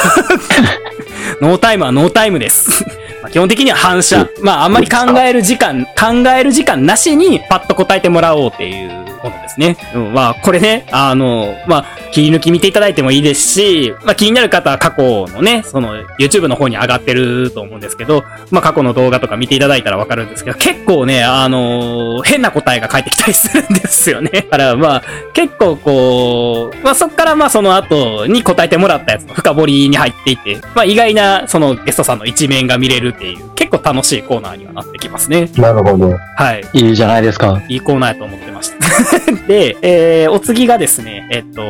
[1.41, 2.85] ノータイムはノータイムです。
[3.23, 4.29] まあ基本的には反射。
[4.43, 9.77] まあ、あんまり考える時間、考える時間なしにパッと答えてもらおうっていうものですね。
[9.95, 24.31] うん、まあ、これね、あの、まあ、切り抜き見ていただいてもいいですし、まあ、気になる方は過去のね、その、YouTube の方に上がってると思うんですけど、まあ、過去の動画とか見ていただいたらわかるんですけど、結構ね、あの変な答えが返ってきたりするんですよね。
[24.33, 25.03] だから、まあ、
[25.35, 35.49] 結構こう、まあ、そっからまあ、その後に答えてもらったやつの深掘りに入っていて、まあ、意外な、そのゲストさんの一面が見れるっていう、結構楽しいコーナーにはなってきますね。
[35.57, 36.17] なるほど。
[36.37, 36.65] はい。
[36.73, 37.63] いいじゃないですか。
[37.69, 38.81] いいコーナーやと思ってました。
[39.47, 41.63] で、えー、お次がですね、えっと、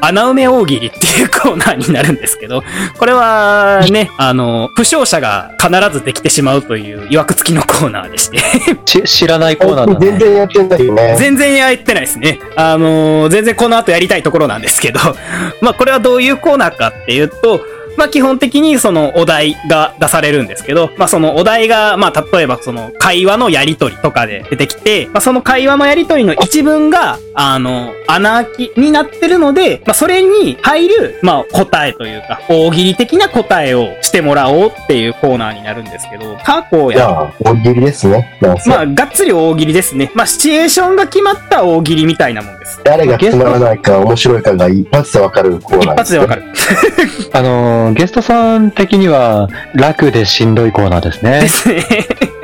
[0.00, 2.62] 穴埋め大喜利っていうコーナーになるんですけど、
[2.98, 8.38] これはね、あの、負傷者が必ずできてしまうという曰く付きのコーナーでして、
[8.84, 10.18] ち知らないコーナーだ全ね。
[10.18, 11.16] 然やってないよね。
[11.18, 12.38] 全然やってないですね。
[12.56, 15.00] あの、全然この後やりたいところなんですけど、
[15.60, 17.60] まあこれはどういうコーナーかっていうと、
[17.98, 38.36] まあ基本的にそのお題が出されるんですけど、まあそのお題が、まあ例えばその会話のやりとりとかで出てきて、まあその会話のやりとりの一文が、あの、穴開きになってるので、まあそれに入る、まあ答えというか、大喜利的な答えをしてもらおうっていうコーナーになるんですけど、過去やじゃあ、大喜利ですね。
[38.66, 40.10] まあ、がっつり大喜利ですね。
[40.16, 42.80] まあ、シチュエーションが決まった大喜利みたいなもんです。
[42.82, 46.42] 誰がつまらないか面白いかが一発でわかるコー一ナー発でわかる。
[47.32, 51.48] あのー、ゲストさん的には楽でしんどいコーナーですでね。
[51.48, 51.84] すね。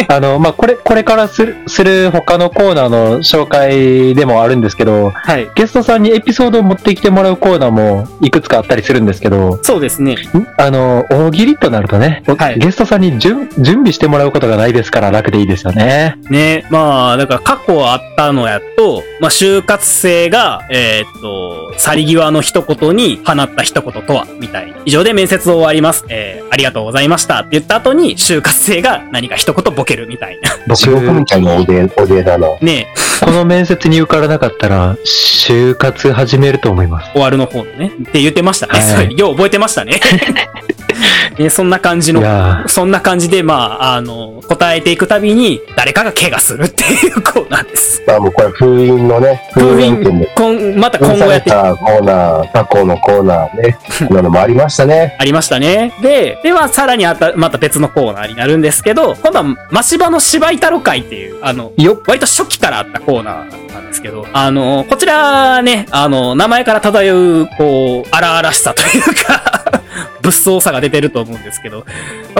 [0.08, 5.50] あの、まあ、これ、これからする、する他のコーナーの紹介でもあるんですけど、はい。
[5.54, 10.14] ゲストさんにエピソードを持ってきてもらうコーナーもいくつかあったりするんですけど、そうですね。
[10.14, 16.16] んあの、大喜利となるとね、はいゲストさんに準準備してもらうことがないですから楽でいいですよね。
[16.30, 16.66] ね。
[16.70, 24.78] まあ、だから過去あったのやと、まあ、就活生が、えーっと、去り際の一言に放った一言とは、みたいな。
[24.84, 26.04] 以上で面接説を終わります。
[26.08, 30.56] えー、ありがとうございましたって言った後に、就活生が何か一言ボケるみたいな。
[30.66, 32.48] みたいなおで、おでだな。
[32.60, 32.88] ね
[33.20, 34.73] この面接に受からなかったら、
[35.04, 37.10] 就活始めると思います。
[37.12, 37.92] 終わるの方のね。
[38.08, 38.78] って言ってましたね。
[38.78, 40.00] はいよう覚えてましたね。
[41.38, 48.02] ねそんな感じいの、やそんな感じで、まあ、あの、答えていくたびに、誰かが怪我するっていうコーナーです。
[48.06, 55.16] まあもうこれ封印のね、封印っていう今また今後やってたコーナー、過去のコーナーね、こんなのもありましたね。
[55.18, 55.92] ありましたね。
[56.02, 69.63] で、では、さらにあた、また別のコーナーになるんですけど、今度は、マシバの芝居太郎会っていう、あの、よっ割と初期からあったコーナーなんですけど、あの、こちらね、あの、名前から漂う、こう、荒々しさというか、
[70.22, 71.84] 物騒さが出てると思うんですけど、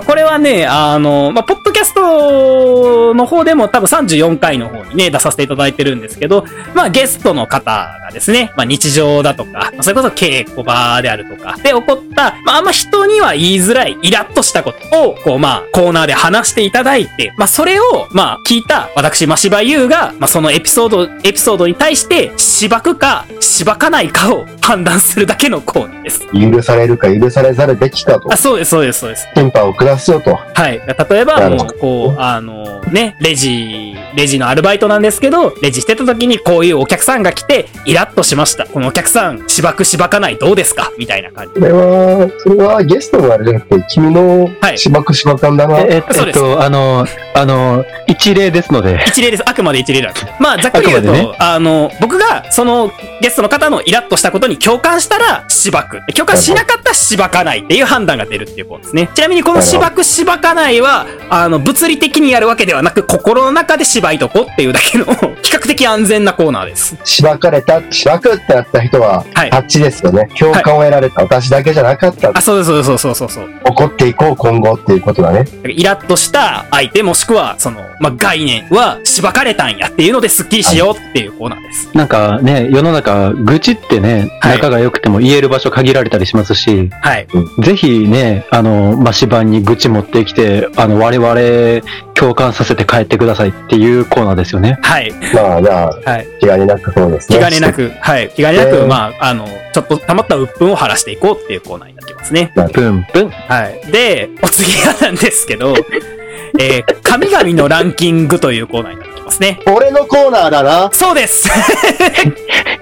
[0.06, 26.26] これはね、あの、まあ、ポッドキャストの方でも多分34回の方ね、出させていただいてるんですけど、まあ、ゲストの方がですね、まあ、日常だとか、まあそれこそ稽古場であるとか、で起こった、まあ、あんま人には言いづらい、イラッとしたことを、こう、まあ、コーナーで話していただいて、まあ、それを、まあ、聞いた、私、ましばゆうが、まあ、そのエピソード、エピソードに対して、しばくか、しばかないかを判断するだけのコーナーです。
[26.32, 29.28] 許されるか許されざるべきかとあ、、そうです、そうです、そうです。
[29.34, 30.34] 審判を下すよと。
[30.34, 30.80] はい。
[31.10, 38.66] 例えば、もう、こう、あの、ね、レジ、レジのアルバイトなんですけど、レジしてた時にこういうお客さんが来て、イラッとしました。
[38.66, 40.90] このお客さん、しばくしばかないどうですか？
[40.98, 41.54] みたいな感じ。
[41.54, 45.80] それは、それはゲストのあれじゃなくて、君のはいしばくしば感だな。
[45.80, 49.42] え、えそうですえっと、あの、あの、一例ですので、一例です。
[49.48, 50.26] あくまで一例なんです。
[50.40, 56.00] まあ、ざっくり言うと、ねあの、僕が、その、ゲストの方のイラッとしたことに共感したら、しばく。
[56.14, 59.08] 共感しなかったら、しばかないっていう判断が出るっていうことですね。
[59.14, 66.96] ちなみに、このしばくしばかないは、あの、物理的にやるわけではなく、心の中でしばいとこっていうだけの、比較的安全なコーナーです。
[67.04, 70.28] しばかれた、しばくってなった人は、はいタッチですよね。
[70.36, 72.32] 共感を得られた、私だけじゃなかった。
[72.34, 73.50] あ、そうです、そうです、そうそうそうそう。
[73.64, 75.44] 怒っていこう、今後っていうことだね。
[75.68, 81.90] イラッとした相手もしくは、その、まあ、概念は、しばかれたんやっていうので、スッキリしようっていうコーナーです。
[81.94, 87.26] なんかね、世の中、愚痴ってね、はい仲が良くても言える場所限られたりしますし、はい。
[87.60, 91.82] ぜひね、あの、マシ版に愚痴持ってきて、あの、我々、
[92.14, 94.63] 共感させて帰ってくださいっていうコーナーですよね。
[94.72, 95.12] はい。
[95.34, 96.26] まあ、じゃあ、はい。
[96.40, 97.38] 気兼ねなくそうですね。
[97.38, 98.30] 気兼ねなく、はい。
[98.30, 102.52] 気兼ねなく、えーまあ、あの、ちょっと溜まった鬱憤を晴らしていこうっていうコーナーになってますね。
[102.54, 103.30] プンプン。
[103.30, 103.92] はい。
[103.92, 105.74] で、お次はなんですけど、
[106.58, 109.60] えー、神々のランキングというコーナーになってきますね。
[109.66, 110.90] 俺のコーナーだな。
[110.92, 111.48] そうです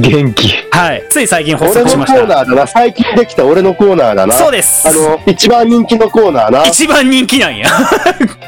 [0.00, 0.52] 元気。
[0.70, 1.04] はい。
[1.08, 2.22] つい最近発俺のコ足しました。
[2.22, 2.66] ーナーだな。
[2.66, 4.34] 最近できた俺のコーナーだな。
[4.34, 4.92] そうですあ。
[4.92, 6.66] の、一番人気のコーナーな。
[6.66, 7.66] 一番人気なんや。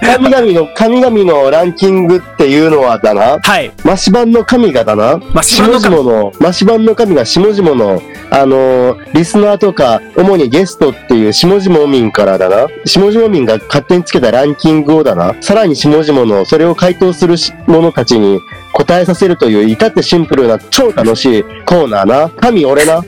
[0.02, 3.38] 神々の、神々のランキングっていうのはだな。
[3.40, 3.72] はい。
[3.84, 5.18] マシバンの神がだな。
[5.32, 12.66] マシバンの神の、マシバンの神が下々の、あのーリスナーとか、主にゲストっていう下々民からだな。
[12.84, 15.34] 下々民が勝手につけたランキングをだな。
[15.40, 18.40] さらに下々の、それを回答するし者たちに
[18.78, 22.30] 答えさせるという、至ってシンプルな超楽しいコーナーな。
[22.40, 23.02] 神俺な。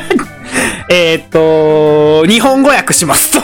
[0.88, 3.40] えっと、日本語訳しますと、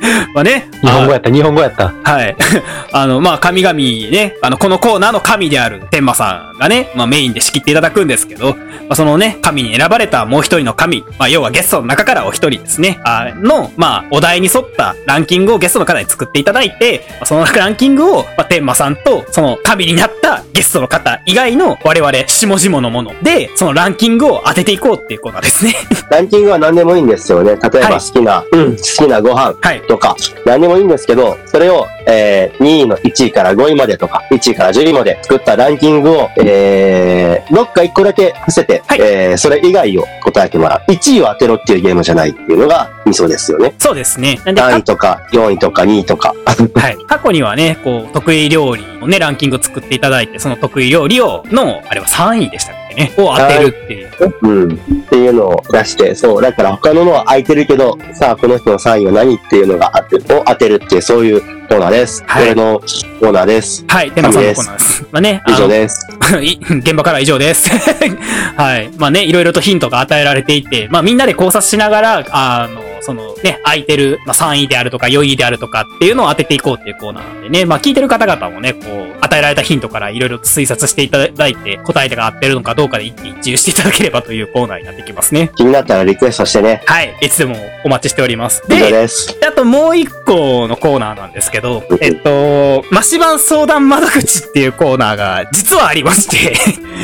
[0.34, 0.68] まあね。
[0.80, 1.92] 日本語やった、日本語やった。
[2.02, 2.36] はい。
[2.92, 8.56] あの、まあ、神々ね、あの、このコーナーの神である天馬さんがね、まあ、メインで仕切っていただくんですけど、ま
[8.90, 25.74] あ、そのね、神に選ばれたもう一人の神、まあ、要はゲストの中からお一人ですね、あの、まあ、お題に沿ったランキングをゲストの方に作っていただいて、まあそのランキングを、まあ、天馬さんと、その神になったゲストの方以外の我々、下々のもので、そのランキングを当てていこうっていうコーナーですね。
[26.10, 27.56] ランキングは何でもいいんですよね。
[27.56, 29.82] 例えはいば好きな、うん、好きなご飯はい。
[29.90, 30.14] とか、
[30.46, 40.92] 何でもいいんですけど、それを、えー、2位の1位から5位までとか、1位から10位まで作ったランキングを、えー、どっか1個だけ伏せて、はいえー、それ以外を答えてもらう。
[40.92, 43.74] 1位を当てろっていうゲームじゃないっていうのがミソですよね。
[43.78, 44.40] そうですね。
[44.44, 46.34] なんで、3位とか4位とか2位とか。
[46.76, 46.96] はい。
[47.08, 54.10] 過去にはね、こう、得意料理のね、ランキングを作っていただいて、その得意料理を、の、あれは3位でしたっけね、を当てるっていう。
[54.42, 54.74] うん。
[54.74, 54.76] っ
[55.08, 62.22] ていうのを出して、そう、だから他ののは空いてるけど、さあ、この人の3位は何っていうのが当てを当てるっていう、そういうコーナーです。
[62.26, 62.80] はい俺の
[63.20, 63.84] コーナーです。
[63.88, 65.06] はい、天馬さんのコーナーです。
[65.10, 66.08] まあね、以上です。
[66.42, 67.70] い 現場からは以上です。
[68.56, 68.90] はい。
[68.98, 85.50] まあね、いろいろとヒントが与えられていて、まあみんなで考察しながら、あの、そのね、空いてる、まあ、3位であるとか4位であるとかっていうのを当てていこうっていうコーナーなんでね、まあ、聞いてる方々もね、こう、与えられたヒントからいろいろ推察していただいて、答えが合ってるのかどうかで一喜一憂していただければというコーナーになってきますね。
[85.56, 86.82] 気になったらリクエストしてね。
[86.86, 87.16] はい。
[87.22, 88.62] いつでもお待ちしております。
[88.68, 89.36] で、です。
[89.46, 96.52] あともう一個のコーナーなんですけど、えっと、マシバン相談窓口っていうコーナーが実はありまして、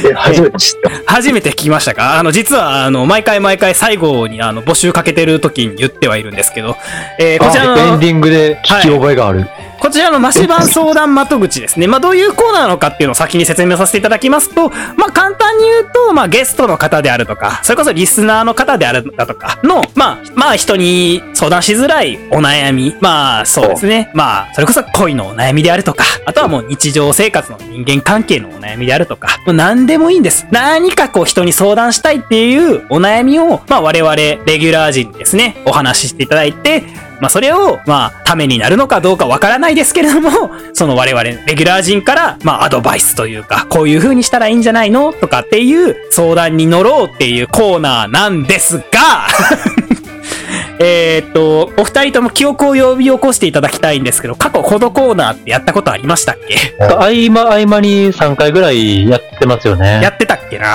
[0.08, 0.90] え、初めて知った。
[1.06, 2.18] 初めて聞きましたか？
[2.18, 6.76] あの、実は、あの、毎回毎回最後に、あの、募集かけてる時に言ってはいるんですけど、
[7.18, 9.46] えーこちらあエンの、ディングで聞き覚えがある。
[9.78, 11.86] こちらのマシバン相談窓口ですね。
[11.86, 24.10] まあ、どういうコーナーなのかっていうのを先に説明させていただきますと、まあ、簡単に言うと、まあ、ゲストの方であるとか、それこそリスナーの方であるだとかの、まあ、まあ、人に相談しづらいお悩み、まあ、そうですね。
[24.14, 30.46] まあ、それこそ恋のお悩みであるとか、あとはもう日常生活の人間関係のお悩みであるとか、もう何でもいいんです。
[30.50, 40.30] 何かこう人に相談したいっていうお悩みを、まあ、我々レギュラー陣にですね、お話ししていただいて、まあそれを、まあ、ためになるのかどうかわからないですけれども、
[40.74, 48.82] その我々、レギュラー陣から、まあアドバイスというか、こういう風にしたらいいんじゃないのとかっていう相談に乗ろうっていうコーナーなんですが、
[50.78, 56.74] えーっと、お二人とも記憶を呼び起こしていただきたいんですけど、過去このコーナーってやったことありましたっけ？
[56.84, 60.00] 合間合間に3回ぐらいやってますよね。
[60.02, 60.74] やってたっけな？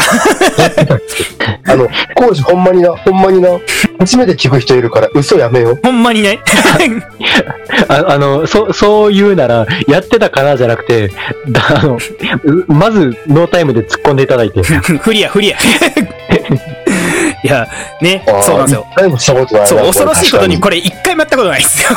[1.67, 3.49] あの、コージほんまにな、ほんまにな。
[4.01, 5.79] 初めて聞く人いるから嘘やめよう。
[5.83, 6.39] ほんまにね。
[7.87, 11.09] ああの、そ、そう言うなら、やってたかなじゃなくて、
[11.49, 11.99] だあの、
[12.67, 14.63] まず、ノータイムで突っ込んでいただいて。
[14.65, 15.57] フリや、フリや。
[17.43, 17.67] いや、
[18.01, 18.87] ねあ、ーそうなんですよ。
[18.91, 19.67] 一回もしたことないな。
[19.67, 21.89] そう、恐ろしいことにここれ一回もやったことないんですよ。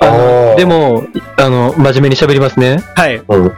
[0.00, 0.08] れ。
[0.08, 1.04] あーで、も、
[1.36, 2.78] あの、真面目に喋りますね。
[2.94, 3.20] はい。
[3.28, 3.52] うん。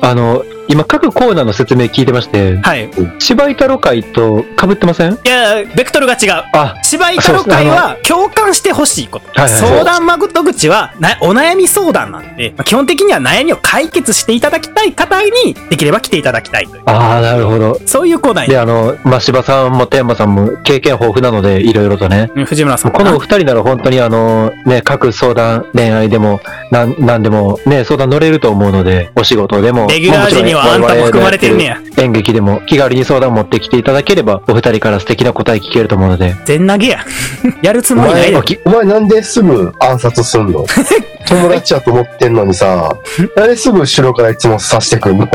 [0.00, 2.90] あの、今、各コーナーの説明聞いてまして、はい。
[3.18, 5.14] 芝居太郎会と被ってません？
[5.14, 6.44] いや、ベクトルが違う。
[6.52, 9.26] あ、芝居太郎会は共感してほしいこと。
[9.28, 16.82] はいはいはい相談窓口はなお悩み相談なんで、まあ基本的には悩みを解決していただきたい方にできれば来ていただきたいという。
[16.86, 17.80] ああ、なるほど。
[17.86, 22.30] そういうコーナーにで、あの、まあ、柴さんも天馬さんも経験豊富なので、いろいろとね。
[22.34, 29.86] うん藤村さんこのお二人なら本当にあの、ね、各相談、恋愛でも、なん、なんでも、ね、相談乗れると思うので、お仕事でも。
[29.88, 31.78] レギュラー陣にはあんたも含まれてるねや。
[31.96, 36.34] 演劇でも気軽に相談持ってきていただければ、お二人から素敵な答え聞けると思うので。
[36.44, 37.04] 全投げや。
[37.62, 40.64] やるつお前もりないで。、お前なんですぐ暗殺すんの？
[41.28, 42.96] 友達やと思ってんのにさ、
[43.36, 45.28] なんですぐ後ろからいつも刺してくんの？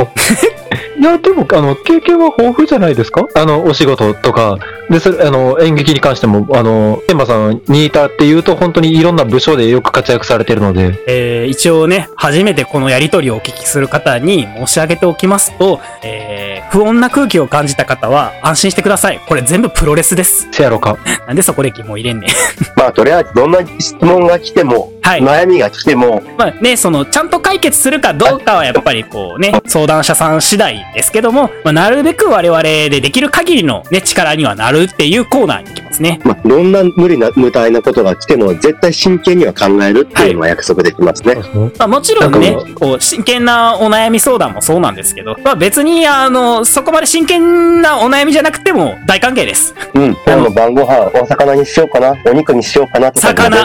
[1.00, 3.26] いや、でも、あの、経験は豊富じゃないですか？
[3.36, 4.58] あの、お仕事とか、
[4.90, 19.22] で、それ、あの、演劇に関しても、あの、天馬さんにいたっていうと、本当にいろんな部署でよく活躍されてるので、えー一応ね、初めてこのやりとりをお聞きする方に申し上げておきますと、えー不穏な空気を感じた方は安心してください。
[19.28, 20.48] これ全部プロレスです。
[20.52, 20.98] せやろか。
[21.28, 22.30] なんでそこで疑問入れんねん。
[22.76, 24.93] まあ、とりあえずどんな質問が来ても、はい。
[25.04, 36.20] 悩みが来ても、まあね、その、ちゃんと解決するかどうかはやっぱりこうね、相談者さん次第ですけども、まあ、なるべく我々でできる限りのね、力にはなるっていうコーナーに行きますね。
[36.24, 41.36] まあ、どんな無理な、無体なことが来ても、絶対真剣には考えるっていうのは約束できますね。
[41.78, 49.74] まあもちろんねこう、真剣なお悩み相談もそうなんですけど、まあ別に、あの、そこまで真剣なお悩みじゃなくても大歓迎です。
[49.94, 50.18] うん。
[50.26, 53.64] 今日の晩ご飯、お魚にしようかな、お肉にしようかなとか、魚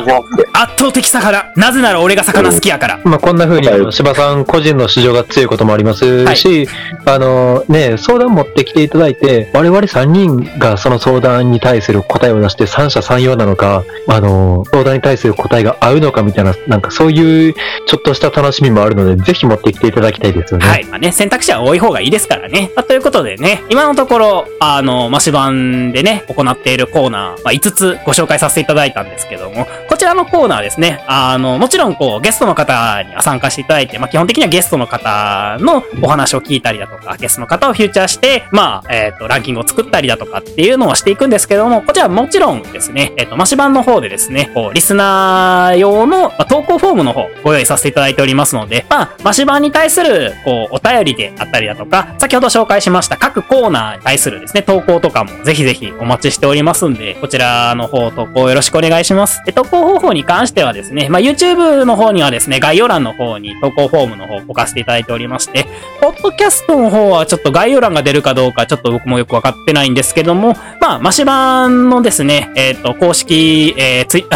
[0.52, 1.52] 圧倒的魚。
[1.56, 3.00] なぜなら俺が魚好きやから。
[3.04, 6.68] まあ、こんな風に、あはいの柴さん個人の市場が強いこともありますし、
[7.04, 17.54] あの、ね、相談持ってきていただいて、我々3人がその相談に対する答答えを出して三者三様なのか、あの、相談に対する答えが合うのかみたいな、なんかそういう
[17.86, 20.66] ちょっとした楽しみもあるので、ぜひ持ってきていただきたいですよね。
[20.66, 20.84] はい。
[20.84, 22.72] まあね、選択肢は多い方がいいですからね。
[22.74, 29.66] まあということでね、今のところ、あの、マシ版でね、行っているコーナー、まあ、5つご紹介させていただいたんですけども、
[29.98, 59.42] ちらのコーナーですね、あの、もちろんこう、ゲストの方には参加していただいて、まあ、基本的にはゲストの方のお話を聞いたりだとか、ゲストの方をフューチャーして、まあ、えっ、と、ランキングを作ったりだとかっていうのをしていくんですけども、こちらもちろんですね、えっ、と、マシ版の方でですね、こう、リスナー用の、まあ、投稿フォームの方、ご用意させていただいておりますので、まあ、マシ版に対する、こう、お便りであったりだとか、先ほど紹介しました各コーナーに対するですね、投稿とかもぜひぜひお待ちしておりますんで、こちらの方投稿よろしくお願いします。
[59.44, 65.66] で投稿方法に関してはですね、まあ、YouTube の方にはですね、概要欄の方に投稿フォームの方を置かせていただいておりまして、
[66.00, 74.26] ポッドキャストの方はちょっと概要欄が出るかどうかちょっと僕もよくわかってないんですけども、まあ、マシ版のですね、えっ、と、公式、えー、ツイ、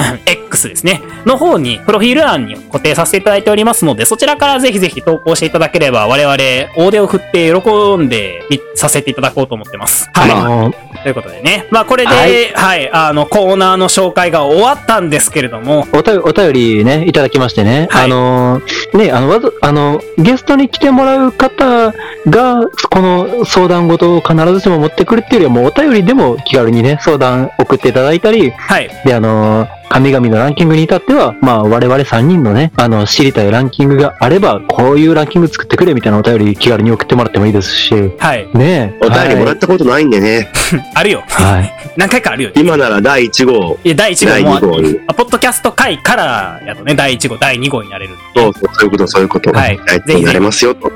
[0.53, 6.37] X ですね、の方に、プロフィール欄に固定させていただいておりますので、そちらからぜひぜひ投稿していただければ、我々、
[6.77, 10.11] 大手を振って喜んでみさせていただこうと思ってます。
[10.15, 10.31] あはい。
[10.31, 11.67] のということでね。
[11.71, 12.11] まあ、これで、
[12.55, 21.93] ははいい、あの、コーナーの紹介が終わったんですけれども、おたお便りね、いただきましてね、はいあのーね、あの、わざ、あの、ゲストに来てもらう方
[22.29, 28.91] が、この相談事を必ずしも持ってくるっていうよりは、もうお便りでも気軽にね、相談送っていただいたり、はい。
[29.05, 38.49] で、あのー神々のランキングに至っては、まあ、我々3人のね、あの、知りたいランキングがあれば、こういうランキング作ってくれみたいなお便り気軽に送ってもらってもいいですし、はい。
[38.55, 40.49] ねお便りもらっったことないんでね。
[40.95, 41.23] あるよ。
[41.29, 41.75] はい。
[41.97, 42.51] 何回かあるよ。
[42.55, 45.01] 今なら第1号、いや、第1第号も2号に。
[45.07, 48.15] あ、ポッドキャスト回からやとね、第1号、第2号になれる。
[48.35, 49.53] そうそう、そういうこと、そういうこと。
[49.53, 50.90] はい第一号になれますよと。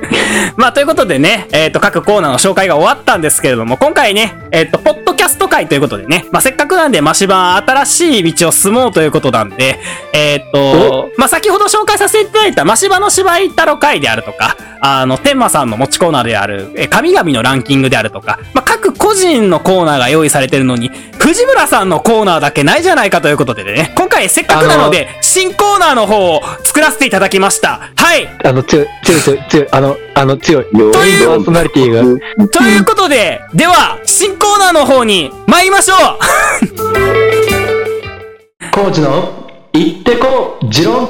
[0.57, 9.79] まあ、ということでね、えっ、と、各コーナーの紹介が終わったんですけれども、今回ね、えっ、と、ポッドキャスト回ということでね、まあ、せっかくなんで、マシ版新しい道を進もうということなんで、
[10.13, 27.91] えっ、と、まあ、先ほど紹介させていただいた、マシバの芝居太郎回であるとか、あの、天馬さんの持ちコーナーである、え、神々のランキングであるとか、まあ、各個人のコーナーが用意されてるのに、藤村さんのコーナーだけないじゃないかということでね、今回せっかくなので、新コーナーの方を作らせていただきました。
[27.97, 30.65] はいあの、強い、強い、強い、強い、あの、あの、強い。
[30.79, 32.03] よというパーソナリティが、
[32.49, 37.46] ということで、では、新コーナーの方に参りましょう
[38.73, 41.07] コーチの言ってこう持論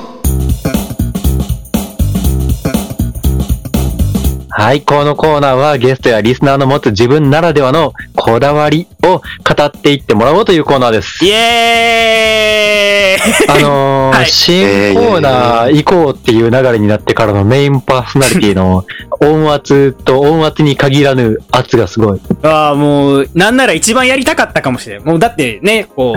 [4.48, 9.22] はい、このコーナーはゲストやリスナーの持つ自分ならではのこだわりを語
[9.64, 11.24] っていってもらおうというコーナーです。
[11.24, 18.84] イエーイあのー はい新コーナー行こうっていう流れになってからのメインパーソナリティの
[19.20, 22.20] 音圧と音圧に限らぬ圧がすごい。
[22.42, 25.04] ああ、もう、なんなら一番やりたかったかもしれん。
[25.04, 26.16] もうだってね、こ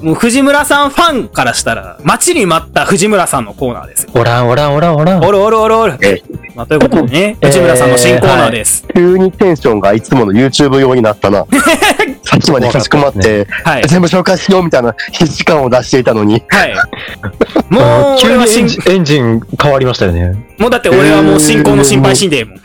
[0.00, 4.10] う、もう藤村さんファンからしたら、待ちに待った藤村さんのコーナーですよ。
[4.14, 5.24] おらんおらんおらんおらん。
[5.24, 6.22] おるおるおるおるえ。
[6.54, 8.84] まあ、ということでね、えー藤村さんの新コーナーです。
[8.94, 11.39] 急にテンションがいつもの YouTube 用になったな。
[12.24, 13.82] さっきまでかしこまって、はい。
[13.86, 16.42] 全部紹介しようみたいな必死感を出していたのに。
[16.48, 16.72] はい。
[16.72, 17.32] あ
[17.68, 20.34] ものう、 急にエンジンエンジン変わりましたよね。
[20.58, 22.60] もうだって俺はもう進行の心配しんでええもん。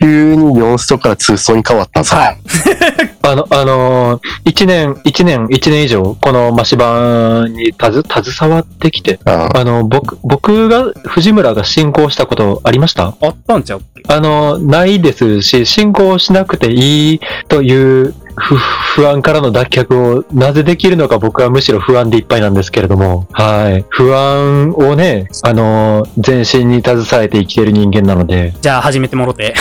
[0.00, 2.16] 急に4ストから2ストに変わったさ。
[2.16, 2.38] はい。
[3.22, 13.14] あの、あのー一年、一年、一年以上、このマシバにたず、携わってきて、ああの、僕、僕が、藤村が進行したことありました？
[13.20, 18.56] あったんちゃうあの、ないですし、進行しなくていいという不
[18.96, 23.84] 不安からの脱却をなぜできるのか僕はむしろ不安でいっぱいなんですけれども、はい。
[23.88, 29.54] 不安をね、あの、全身に携えて生きてる人間なので、じゃあ始めてもろて。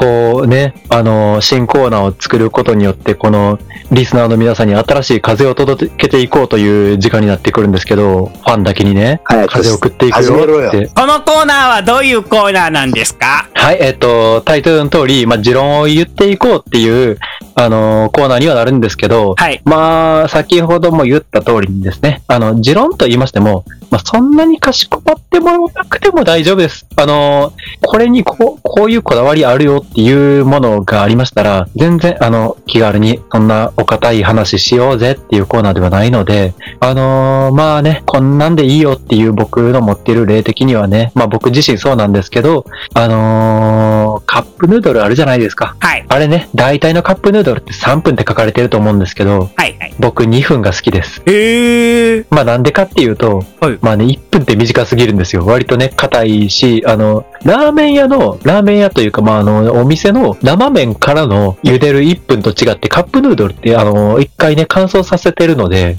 [0.00, 3.58] こうね、あの、新コーナーを作ることによって、この、
[3.92, 10.88] リスナーの皆さんに新しい風を届けていこうという時間になってくるんですけど、ファンだけにね、風を送っていくよって。
[10.94, 13.50] このコーナーはどういうコーナーなんですか？
[13.52, 17.18] はい、えっと、タイトルの通り、まあ、持論を言っていこうっていう、
[17.54, 19.60] あの、コーナーにはなるんですけど、はい。
[19.64, 26.86] まあ、先ほども言った通りにですね、あの、持論と言いましても、まあ、そんなにかしこまってもらわなくても大丈夫です。
[26.96, 42.64] あの、これにこう、こういうこだわりあるよっていうものがありましたら、全然、あの、気軽に、そんなお堅い話しようぜっていうコーナーではないので、あのまあね、こんなんでいいよっていう僕の持ってる例的にはね、まあ僕自身そうなんですけど、
[42.94, 45.76] あのカップヌードルあるじゃないですか。
[45.80, 46.04] はい。
[46.08, 49.76] あれね、大体のカップヌードルって3分って書かれてると思うんですけど、はい。
[49.78, 49.94] はい。
[49.98, 51.22] 僕2分が好きです。
[51.26, 52.24] へえ。
[52.30, 55.44] まあなんでかっていうと、はいまあね、1分って短すぎるんですよ。
[55.44, 65.96] 割とね、硬いし、あの、ラーメン屋の、ラーメン屋というか、まああの、お店の生麺からの茹でる1分と違って、カップヌードルって、あの、一回ね、乾燥させてるので。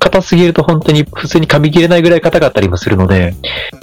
[0.00, 3.34] 硬すぎると本当に普通に噛み切れないぐらい硬かったりもするので、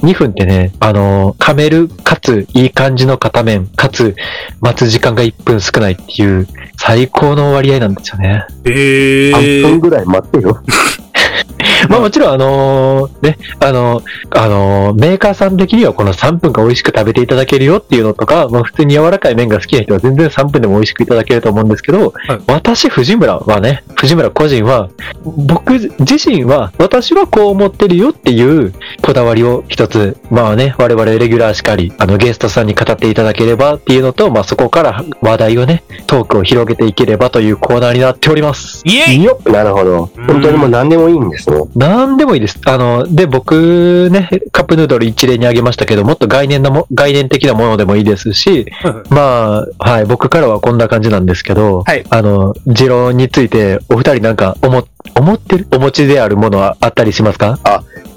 [0.03, 4.15] 2分ってね、あの、噛める、かつ、いい感じの片面、かつ、
[4.59, 6.47] 待つ時間が1分少ないっていう、
[6.77, 8.45] 最高の割合なんですよね。
[8.65, 9.79] へ3分え。
[9.79, 10.61] ぐらい待ってよ。
[11.89, 22.13] まあもちろんあのね、あのあのメーカーさん的にはこの3分が美味しく食べていただけるよっていうのとか、まあ普通に柔らかい麺が好きな人は全然3分でも美味しくいただけると思うんですけど、
[22.47, 24.89] 私、藤村はね、藤村個人は、
[25.23, 38.81] 僕自身は、私はこう思ってるよっていうこだわりを一つ、まあね、我々レギュラーしかり、あのゲストさんに語っていただければっていうのと、まあそこから話題をね、トークを広げていければというコーナーになっております。
[38.85, 40.09] イエイなるほど。
[40.15, 41.57] うん本当にもう何でもいいんですね。
[41.75, 42.59] なんでもいいです。
[42.65, 48.65] あの、で、僕ね、カップヌードル一例にあげましたけど、もっと概念のも、概念的なものでもいいですし、
[49.09, 54.83] まあ、はい、僕からはこんな感じなんですけど、はいあの、持論について、お二人なんか、思、
[55.15, 57.59] 思ってる、お持ちであるものはあったりしますか？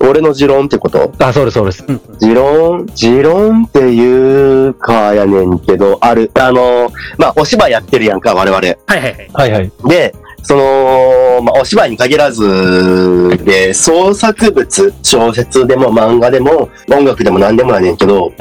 [0.01, 1.13] 俺の持論ってこと？
[1.19, 1.85] あ、そうです、そうです。
[2.21, 2.87] 持論？
[2.95, 6.31] 持論っていうかやねんけど、ある。
[6.35, 8.57] あの、まあ、お芝居やってるやんか、我々。
[8.57, 9.31] はいはいはい。
[9.33, 9.73] はいはい。
[9.89, 10.15] で、
[10.45, 18.33] その、まあ、お芝居に限らず、で、創作物、小説でも漫画でも音楽でも何でもやねんけど、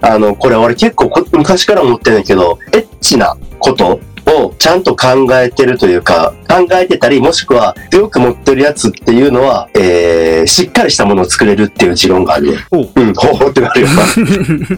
[0.00, 12.58] あの、これ俺結構こ昔から思ってるんだけど、エッチなことをちゃんと考えてるというか、考えてたり、もしくは強く持ってるやつっていうのは、えー、しっかりしたものを作れるっていう持論があるね。
[12.70, 14.02] ほううん、ほうほうってなるよな。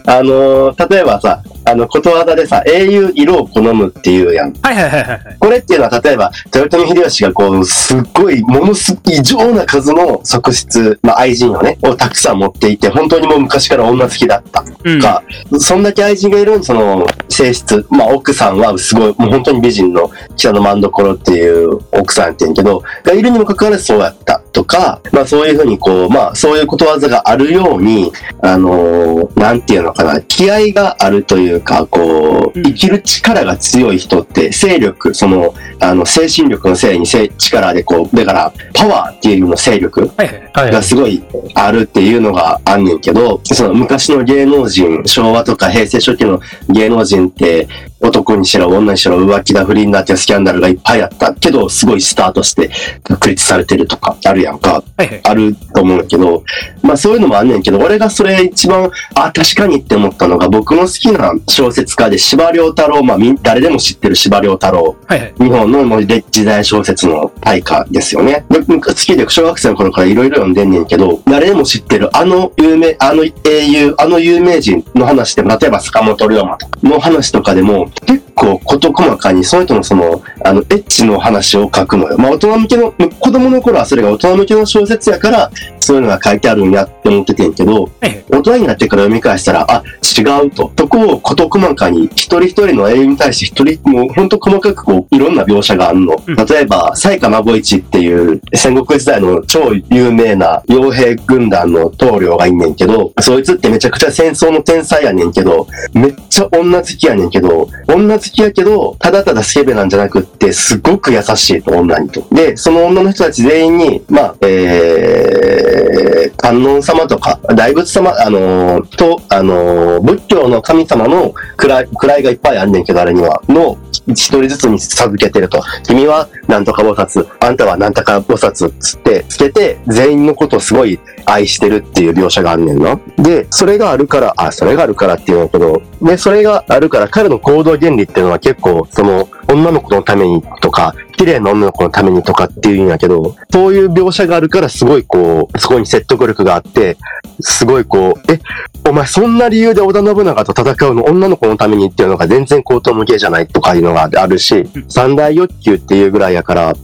[0.18, 1.42] あのー例えばさ、
[1.74, 4.52] あの、ことわざでさ、英雄色を好むっていうやん。
[4.62, 5.36] はいはいはいはいはい。
[5.40, 15.00] これっていうのは、例えば、豊臣秀吉がこう、すっごい、ものすごい異常な数の側室、まあ愛人をね、をたくさん持っていて、本当にもう昔から女好きだったうん。
[15.00, 15.24] か、
[15.58, 40.36] そんだけ愛人がいるその、性質、まあ奥さんはすごい、もう本当に美人の北の真所っていう奥さんって言うんけど、がいるにもかかわらずそうやったとか、まあそういうふうにこう、まあそういうことわざがあるように、あのーなんていうのかな、気合があるというか、こう、うん生きる力が強い人って、勢力、その、あの、精神力のせいにせ力でこう、だから、パワーっていうの勢力はいはい。
[40.36, 40.72] はいはい。
[40.72, 41.22] がすごい
[41.54, 47.68] あるっていうのがあんねんけど、その昔の芸能人、昭和とか平成初期の芸能人って、
[48.00, 52.70] 男にしろ女にしろ浮気だ不倫だってスキャンダルがいっぱいあったけど、すごいスタートして
[53.02, 54.82] 確立されてるとかあるやんか。
[54.96, 55.20] はいはい。
[55.24, 56.44] あると思うんだけど、
[56.82, 64.96] まあそういうのもあんねんけど、俺がそれ一番、あ、確かにって思ったのが、僕の好きな小説家で司馬遼太郎、まあみん誰でも知ってる司馬遼太郎。
[65.06, 65.34] はいはい。
[65.38, 68.44] 日本のもう時代小説の大家ですよね。
[68.48, 82.18] で好きで小学生の頃からいろいろ読んでんねんけど、誰でも知ってるあの有名、あの英雄、あの有名人の話でも、例えば坂本龍馬の話とかでも、結構事細かにその人のその、あの、エッチの話を書くのよ。
[82.18, 87.88] まあ大人向けの、子供の頃はそれが大人向けの小説やから、そういうのが書いてあるんやって思っててんけど。
[88.30, 89.82] 大人になってから読み返したら、あ、
[90.16, 90.72] 違うと。
[90.78, 96.14] そこを事細かに、一人一人の英雄に対して一人、もうほんと細かくこう、いろんな描写があるの。
[96.26, 112.22] うん例えば、西下孫一っていう戦国時代の超有名な傭兵軍団の棟梁がいんねんけど、そいつってめちゃくちゃ戦争の天才やねんけど、めっちゃ女好きやねんけど、女好きやけど、ただただスケベなんじゃなくって、すごく優しいと、女にと。
[112.32, 125.62] で、その女の人たち全員に、まあ、えー、観音様とか、大仏様、あのーと、あのー仏教の神様の位、位がいっぱいあんねんけど、あれには、の、一人ずつに授けてると。
[125.86, 132.98] 君はなんとか菩薩、あんたはなんとか菩薩つって、つけて、全員のことをすごい愛してるっていう描写があんねんな。
[133.16, 146.96] で、それがあるから、あ、それがあるからっていうのけど、で、それがあるから、彼の行動原理っていうのは結構、その、女の子のためにとか、綺麗な女の子のためにとかっていうんやけど、そういう描写があるから、すごいこう、そこに説得力があって、
[147.40, 148.40] すごいこう、え、
[148.88, 156.74] お前そんな理由で織田信長と戦うの女の子のためにっていうのが全然口頭無形じゃないとかいうのがあるし、三大欲求っていうぐらいやから、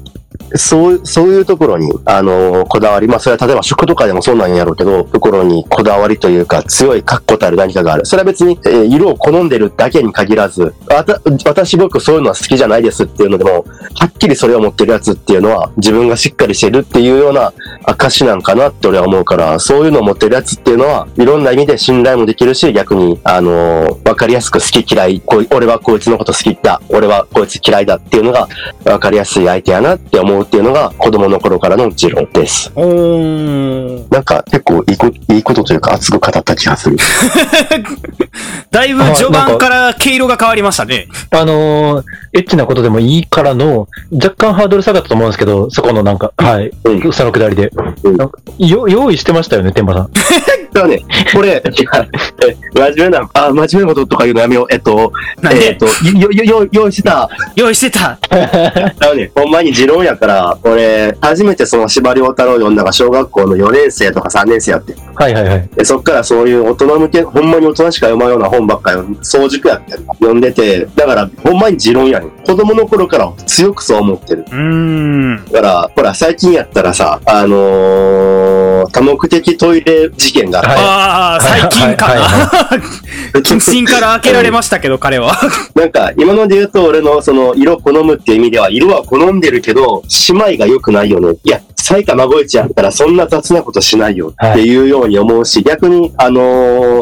[0.55, 8.07] そう、そういうところに、あのこだわり、まあ、それは例えば食とかでもそうなんやろうけど、ところにこだわりというか、強い確固たる何かがある。
[8.07, 17.53] それは別に、えー色を好んでるだけに限らず、わた、私僕そういうのは好きじゃないですっていうのでも、はっきりそれを持ってるやつっていうのは、自分がしっかりしてるっていうような
[17.85, 28.49] 証なんかなって俺は思うから、そういうのを持ってるやつっていうのは、いろんな意味で信頼もできるし、逆に、あのーわかりやすく好き嫌い、こい俺はこいつのこと好きだ、俺はこいつ嫌いだっていうのが、
[28.85, 32.71] わかりやすい相手やなって思うっていうのが、子供の頃からの持論です。
[32.75, 34.13] おー。
[34.13, 36.97] なんか、結構いいこ、いいことというか、熱く語った気がする。
[38.71, 41.09] だいぶ序盤から毛色が変わりましたね。
[41.31, 47.71] あのーエッチなことでもいいからの、若干ハードル下がったと思うんですけど、そこのなんか、はい、うんそのくだりで。
[48.05, 50.11] うんなんかよ用意してましたよね、天馬さん。
[50.73, 51.03] だね、
[51.35, 54.67] これ、真面目な、あ、真面目なこととか言うのやめよう。
[54.71, 55.13] えっと、
[55.43, 55.67] なんで？
[55.67, 57.29] えっと、よ、よ、よ、用意してた。
[57.57, 58.17] 用意してた。
[58.31, 64.95] だね、ほんまに持論やから、俺、初めてその司馬遼太郎を読んだのが小学校の4年生とか3年生やって。
[65.17, 65.69] はいはいはい。
[65.77, 74.45] で、そっからそういう大人向け、ほんまに大人しか読まんような本ばっかり早熟やってん読んでて、だから、ほんまに持論や子供の頃から強くそう思ってる。
[74.51, 75.45] うーん。
[75.47, 83.41] だから、ほら、最近やったらさ、あのー、多目的トイレ事件があっはいああ、最近かはいな。
[83.41, 85.37] 謹慎から開けられましたけど、彼は。
[85.75, 91.37] なんか、今ので言うと、俺のその、色好むっていう意味では、色は好んでるけど、姉妹が良くないよね。
[91.45, 96.41] いや、埼玉ご一やったらそんな雑なことしないよっていうように思うし、逆に、あの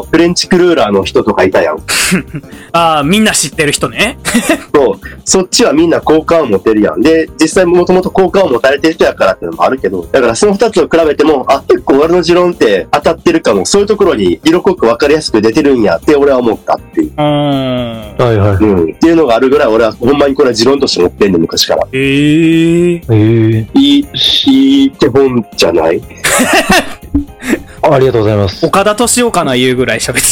[0.03, 1.77] ーフレンチクルーラーの人とかいたやん。
[2.73, 4.17] ああ、みんな知ってる人ね。
[4.73, 4.99] そう。
[5.25, 7.01] そっちはみんな好感を持てるやん。
[7.01, 17.07] で、実際もともと好感を持たれてる人やからっていうのもあるけど、だからその二つを比べても、あ、結構俺の持論って当たってるかも、そういうところに色濃く分かりやすく出てるんやって俺は思ったっていう。
[17.07, 18.17] うーん。
[18.17, 18.55] はいはい。
[18.55, 18.83] うん。
[18.83, 21.87] っていうのがあるぐらい俺はほんまにこれは持論として持ってんねん、昔から。
[21.91, 24.07] ええええいい、
[24.47, 24.68] いい
[24.99, 26.01] 手本じゃない？
[27.81, 28.65] ありがとうございます。
[28.65, 30.29] 岡田敏夫かな言うぐらい喋って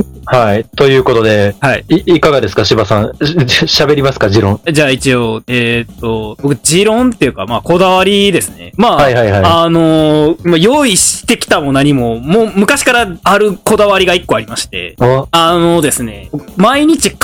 [0.30, 0.64] はい。
[0.76, 1.68] ということで、た。
[1.68, 1.84] はい。
[1.88, 3.12] い、いかがですか、柴さん？
[3.14, 3.22] し
[3.82, 4.60] 喋りますか、持論？
[4.70, 8.72] じゃあ一応、えーっと、僕、持論っていうか、まあ、こだわりですね。
[8.76, 16.28] まあ、はいはいはいあのーまあ、用意してきたも何も、もう昔からあるこだわりが一個ありまして、あ、あのですね、
[16.58, 17.16] 毎日必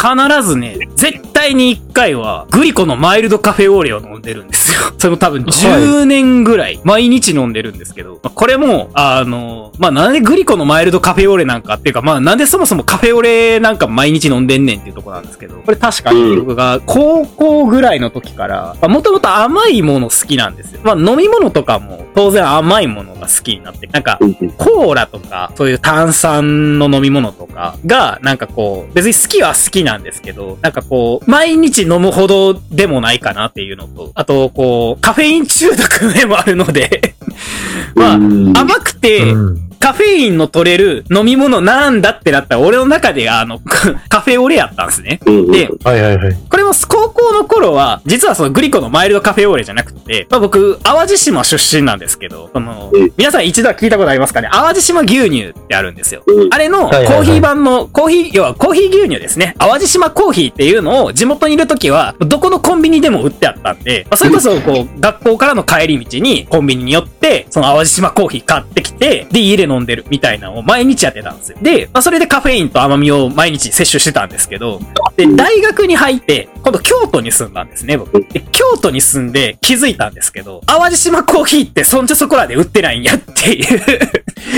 [0.43, 4.81] ずね、絶対に一回は、グリコのマイルドカフェオレを飲んでるんですよ。
[4.99, 16.37] それも多分10年ぐらい、毎日飲んでるんですけど、まあこれも、あの、まあ、なんでグリコのマイルドカフェオレなんかっていうか、まあ、なんでそもそもカフェオレなんか毎日飲んでんねんっていうところなんですけど、これ確かに。
[16.37, 20.81] 僕が高校ぐらいの時から、もともと甘いもの好きなんですよ。
[20.83, 24.35] まあ、飲み物とかも当然甘いものが好きになって、なんか、うん。
[24.57, 37.17] コーラとか、そういう炭酸の飲み物とかが、なんかこう、別に好きは好きなんですけど、なんかこう、毎日飲むほどでもないかなっていうのと、あと、こう、カフェイン中毒の面もあるので、
[37.97, 39.74] まあ、うん甘くて、うん。
[39.81, 43.61] カフェインの取れる飲み物なんだってなったら、俺の中であの、
[44.09, 45.21] カフェオレやったんですね。
[45.27, 46.37] うんで、はいはいはい。
[46.49, 54.49] これも高校の頃は、実はそのグリコのマイルドカフェオレじゃなくて、まあ僕、淡路島出身なんですけど、そのうん、皆さん一度は聞いたことありますかね？
[54.53, 56.23] 淡路島牛乳ってあるんですよ。
[56.27, 59.55] うんあれのコーヒー版の、コーヒー、要はコーヒー牛乳ですね。
[59.59, 71.59] 淡路島コーヒーっていうのを地元にいるときは、どこのコンビニでも売ってあったんで、まあそれこそこう、学校からの帰り道にコンビニに寄って、その淡路島コーヒー買ってきて、で、家で飲んでるみたいなのを毎日やってたんですよ。
[71.61, 74.81] で、まあそれでカフェインと甘みを毎日摂取してたんですけど、
[75.17, 78.21] で、大学に入って、今度京都に住んだんですね、僕。
[78.21, 83.81] で、京都に住んで気づいたんですけど、淡路島コーヒーってそんじょそこらで売ってないんやっていう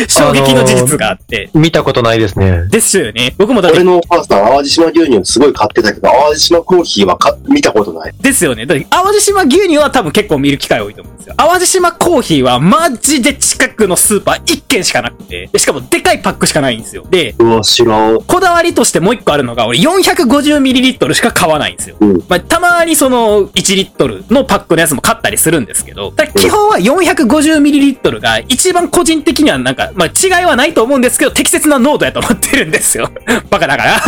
[0.09, 1.51] 衝撃の事実があって。
[1.55, 2.67] 見たことないですね。
[2.71, 3.35] ですよね。
[3.37, 8.15] 僕もだって俺、のお母さん、淡路島牛乳すごい買ってたけど、淡路島コーヒーはか見たことない。
[8.21, 8.67] ですよね。
[8.67, 11.35] だって淡路島牛乳は多分結構見る機会多いと思うんですよ。
[11.37, 17.05] 淡路島コーヒーはマジで近くのスーパー1軒しかなくて、でしかもでかいパックしかないんですよ。
[17.09, 18.21] で、うわ、知らん。
[18.23, 21.97] こだわりとしてもう一個あるのが、俺 450ml しか買わないんですよ。
[22.01, 33.11] うんまあ、たまにその1リットルのパックのやつも買ったりするんですけど、だ基本は 450ml が一番個人的にはなんか、まあ違いはないと思うんですけど、適切な濃度やと思ってるんですよ。
[33.51, 34.01] バカだから。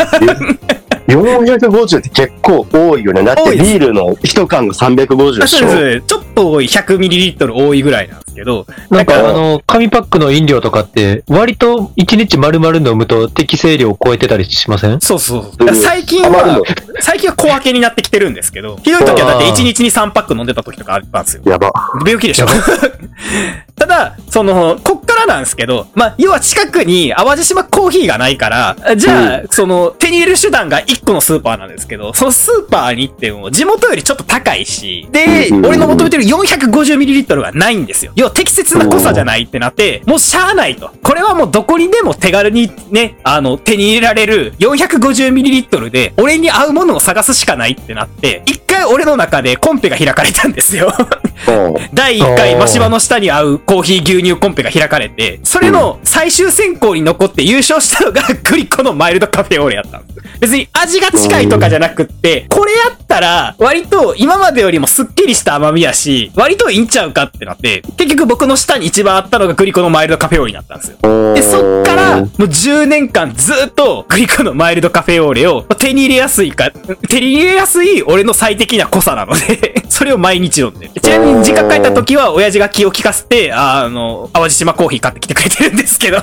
[1.09, 3.23] 450って結構多いよね。
[3.25, 5.69] だってビールの一缶が350でしょ。
[5.69, 6.07] そうです。
[6.07, 15.01] ちょっと多い 100ml 多いぐらいなんですけど、なんかあの、紙パックの飲料とかって、割と1日丸々飲むと適正量を超えてたりしません？
[15.01, 16.63] そうそう最近は
[17.01, 21.43] 最近は小分けになってきてるんですけど、ひどい時はだって1日に3パック飲んでた時とかあったんですよ。
[21.47, 21.73] やば。
[22.07, 22.47] 病気でしょ。
[23.77, 35.67] ただ、その、こっからなんですけど、まあ、要は近くに淡路島コーヒーがないから、じゃあ、その、手に入れる手段が1個のスーパーなんですけど、そのスーパーに行っても、地元よりちょっと高いし、で、うん。
[35.67, 38.11] 俺の求めてる 450ml がないんですよ。
[38.17, 40.91] 要は適切な濃さじゃないってなって、もうしゃあないと。
[41.03, 50.93] これはもうどこにでも手軽にね、あの、手に入れられる 450ml で、俺に合うものを探すしかないってなって、一回俺の中でコンペが開かれたんですよ。
[51.49, 51.75] うん。
[51.95, 60.21] 第1回、マシバの下に合うコーヒー牛乳コンペが開かれて、それの最終選考に残って優勝したのがグリコのマイルドカフェオレやったんです。
[60.41, 71.35] 別に味が近いとかじゃなくって、これやったら、割と今までよりもスッキリした甘みやし、割といいんちゃうかってなって、結局僕の下に一番あったのがグリコのマイルドカフェオレになったんですよ。
[71.35, 76.71] で、そっから、もう10年間ずっとグリコのマイルドカフェオレを手に入れやすいか、
[77.09, 80.89] 手に入れやすい俺の最適な濃さなので、 それを毎日飲んで。
[81.01, 86.19] ちなみに実家帰った時は親父が気を利かせて、ああの、淡路島コーヒー買ってきてくれてるんですけど、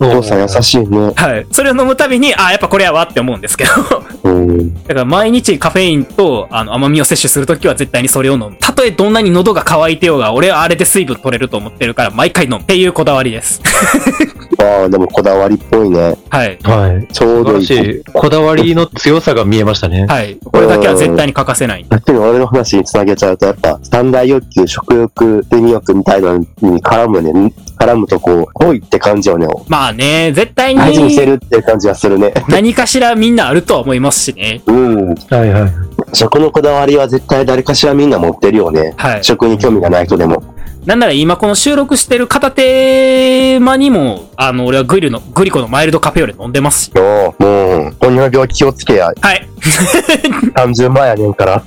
[0.00, 1.12] お父さん優しいね。
[1.14, 1.46] はい。
[1.52, 3.70] それを飲むたびに、ああ、やっぱこれやわって思うんですけど、
[4.24, 4.74] うん。
[4.84, 8.56] だから毎日カフェインとあの甘みを摂取するときは絶対にそれを飲む。
[8.58, 12.58] たとえどんなに喉が渇いてようが、俺はあれで水分取れると思ってるから毎回飲む。
[12.58, 13.60] っていうこだわりです。
[14.58, 16.16] ああ、でもこだわりっぽいね。
[16.30, 16.58] はい。
[16.62, 17.06] はい。
[17.12, 18.02] ちょうどいい。
[18.12, 20.06] こだわりの強さが見えましたね。
[20.06, 20.38] はい。
[20.44, 21.86] これだけは絶対に欠かせない。
[21.90, 26.46] さっきの俺の話につなげちゃうと、やっぱ、三大欲求、食欲、手に欲みたいなのに
[26.82, 27.52] 絡むね。
[27.78, 29.46] 絡むとこう、恋って感じよね。
[29.68, 32.32] まあね、絶対大事にしてにるって感じがするね。
[32.48, 34.62] 何かしらみんなあるとは思いますしね。
[34.66, 35.14] うん。
[35.14, 35.72] はいはい。
[36.12, 38.94] 食のこだわりは絶対誰かしらみんな持ってるよね。
[38.96, 39.24] はい。
[39.24, 40.42] 食に興味がない人でも。
[40.86, 46.88] なんなら今この収録してる片手間にも、あの、俺はグリの、グリコのマイルドカフェオレ飲んでますし。
[46.94, 49.48] よもう、糖尿病気をつけや、はい。
[50.54, 51.62] 30万やねんから。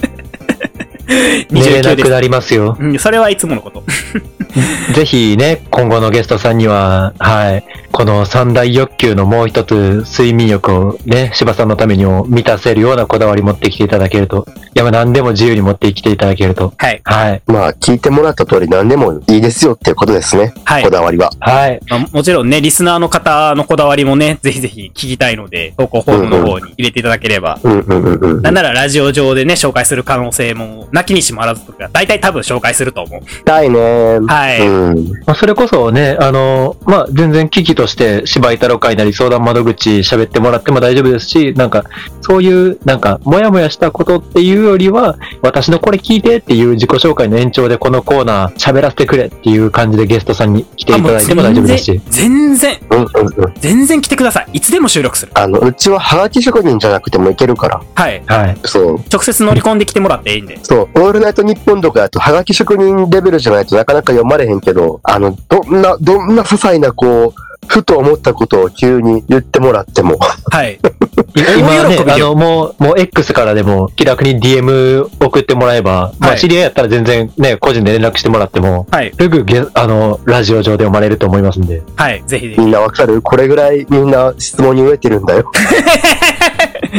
[1.49, 1.97] 寝れ29です。
[1.97, 2.78] なくなりますよ。
[2.80, 3.84] うん、それはいつものこと。
[4.93, 17.01] ぜひね、今後のゲストさんには、はい、この三大欲求のもう一つ、睡眠欲をね、柴さんのためにも満たせるようなこだわり持ってきていただけると、いや、まあ何でも自由に持ってきていただけると、はい。
[17.03, 20.53] はい、まあ、聞いてもらった通り何でもいいですよっていうことですね。
[20.64, 20.89] はいこ。
[20.89, 21.32] だわりは。
[21.39, 28.41] はい、まあもちろんね、リスナーの方のこだわりもね、ぜひぜひ聞きたいので、投稿フォームの方に入れていただければ、うんうんうんうん。
[28.41, 33.43] なんならラジオ上でね、紹介する可能性も、なきにしもあらずとか、大体多分紹介すると思う。
[33.43, 34.20] たいね。
[34.28, 34.47] はい。
[34.56, 35.12] うん。
[35.26, 41.84] まあ、それこそね、あの、まあ、全然危機として芝居太郎会なり相談窓口喋ってもらっても大丈夫ですし、なんか、
[42.22, 52.02] そういう、なんか、もやもやしたことっていうよりは、私のこれ聞いてっていう自己紹介の延長でこのコーナー喋らせてくれっていう感じでゲストさんに来ていただいても大丈夫ですし。
[52.10, 53.06] 全然、うんうん
[53.45, 53.54] うん。
[53.60, 54.48] 全然来てください。
[54.54, 55.32] いつでも収録する。
[55.36, 57.82] あの、うちはハガキ職人じゃなくてもいけるから。
[57.95, 58.24] はい。
[58.26, 58.58] はい。
[58.66, 59.00] そう。
[59.12, 60.60] 直接乗り込んできてもらっていいんで。
[60.64, 60.89] そう。
[60.95, 70.17] オールナイトニッポンとかだと、ハガキ職人レベルじゃないとなかなか読まれへんけど、あの、どんな、どんな些細な、こう、ふと思ったことを急に言ってもらっても、
[70.51, 70.75] はい。
[71.35, 79.11] い今ねあの、もう、もう X からでも気楽に DM 送ってもらえば、まはいあ知り合いやったら全然ね、個人で連絡してもらっても、はい。
[79.19, 81.81] すぐゲあの、ラジオ上で読まれると思いますんで。
[81.97, 82.23] はい。
[82.25, 82.59] ぜひぜひ。
[82.61, 83.21] みんなわかる？
[83.21, 85.51] これぐらいみんな質問に飢えてるんだよ。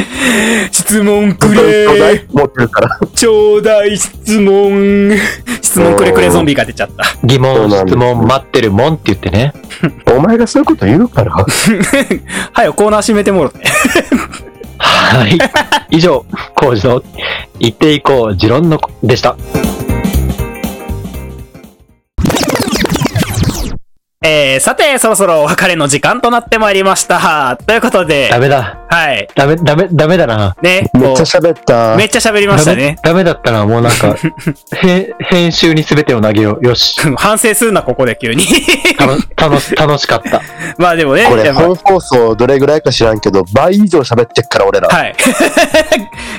[0.72, 3.00] 質問く本当にちょうだいれ持ってるから。
[3.14, 5.12] ちょうだい質問。
[5.60, 7.04] 質問くれくれゾンビが出ちゃった。
[7.24, 9.52] 疑問、質問待ってるもんって言ってね。
[10.16, 11.32] お前がそういうこと言うから。
[11.32, 13.60] はいよ、コーナー閉めてもろて。
[14.78, 15.38] はい。
[15.90, 16.24] 以上、
[16.54, 17.02] 工事の
[17.58, 19.36] 言っていこう、持論のでした。
[24.30, 27.56] えー、さて、そろそろお別れの時間となってまいりました。
[27.66, 28.78] ということでダ、メだ。
[28.90, 29.26] はい。
[29.34, 30.54] ダメ、ダメ、ダメだな。
[30.60, 31.96] ね、めっちゃこ喋ったう。
[31.96, 32.98] めっちゃ喋りましたね。
[33.02, 34.16] ダメだったな、もうなんか、
[34.84, 36.66] へ編集に全てを投げよう。
[36.66, 37.00] よし。
[37.16, 38.44] 反省するな、ここで急に。
[38.98, 40.42] 楽楽し、楽しかった。
[40.76, 44.88] まあでもね、これ本放送どれぐらいか知らんけど、倍以上喋ってっから俺ら。
[44.88, 45.14] はい。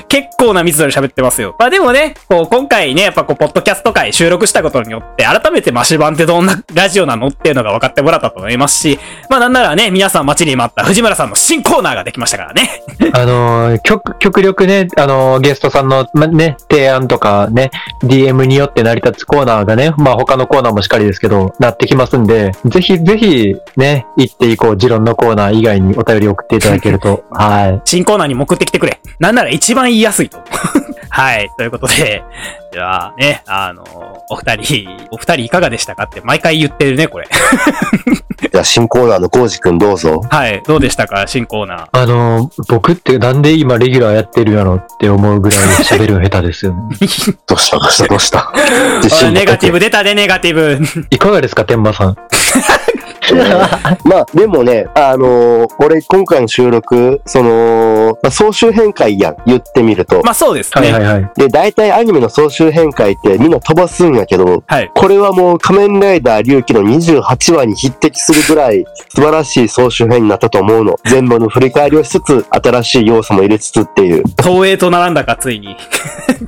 [0.06, 1.56] 結構な密度で喋ってますよ。
[1.58, 8.98] まあでもね、こう、今回ね、やっぱこう、ポッドキャスト会収録したことによって、改めてマシ版ってどんなラジオなのっていうのが分かってもらったと思いますし、
[9.30, 12.82] まあなんならね、皆さん待ちに待った藤村さんの新コーナーができましたからね。
[13.14, 17.70] あのー極、極力ね、あのーゲストさんの、ま、ね、提案とかね、
[18.04, 27.80] DM によって成り立つコーナーがね、まあ他のコーナーもしっかりですけど、なってきますんで、ぜひぜひね、行っていこう、持論のコーナー以外にお便り送っていただけると、 はい。
[27.84, 29.00] 新コーナーにも送ってきてくれ。
[29.18, 30.38] なんなら一番言いやすいと。
[31.08, 31.50] はい。
[31.56, 32.22] ということで、
[32.72, 33.84] ではね、あの、
[34.30, 37.28] お二人、 お二人いかがでしたかって毎回言ってるね、これ。
[38.52, 40.22] じゃあ新コーナーのコウジくんどうぞ。
[40.30, 40.62] はい。
[40.66, 41.88] どうでしたか、新コーナー？
[41.92, 46.96] あのー僕ってなんで今レギュラーやってるやろって思うぐらい喋るの下手ですよね。
[47.46, 47.78] どうした？
[47.78, 48.08] どうした？
[48.08, 48.20] どう
[49.10, 49.30] した？
[49.32, 50.80] ネガティブ出たで、ネガティブ。
[51.10, 52.16] いかがですか、天馬さん？
[54.04, 60.22] まあ、でもね、あのー俺今回の収録、その、まあ、総集編会やん、言ってみると。
[60.22, 60.92] まあそうですね。
[60.92, 61.32] はいはいはい。
[61.36, 64.90] で、大体アニメの総集編会ってみんな飛ばすんやけど、はい。
[64.94, 70.96] これはもう仮面ライダー龍騎の28話に匹敵するぐらい素晴らしい総集編になったと思うの。
[71.04, 74.24] 全部の振り返りをしつつ、新しい要素も入れつつっていう。
[74.42, 75.76] 東映と並んだか、ついに。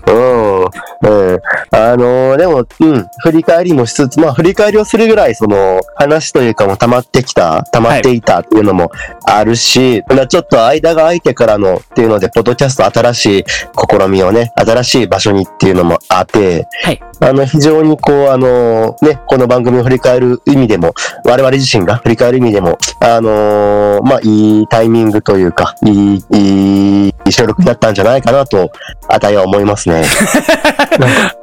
[0.07, 0.63] うん。
[0.63, 1.41] うん。
[1.71, 3.07] あのーでも、うん。
[3.23, 8.91] 振り返りもしつつ、まあ、振り返りをするぐらい、その、話というかも溜まってきた、溜まっていたっていうのも
[9.25, 13.45] あるし、まあちょっと間が空いてからのっていうので、ポッドキャスト新しい
[13.91, 17.03] 試みをね、新しい場所にっていうのもあって、はい。
[17.21, 20.93] あの、非常にこう、あのね、この番組を振り返る意味でも、
[21.25, 28.73] 我々自身が振り返る意味でも、あのーまあ、いいタイミングというか、いい、いい収録だったんじゃないかなと、
[29.09, 30.05] あたいは思いますね。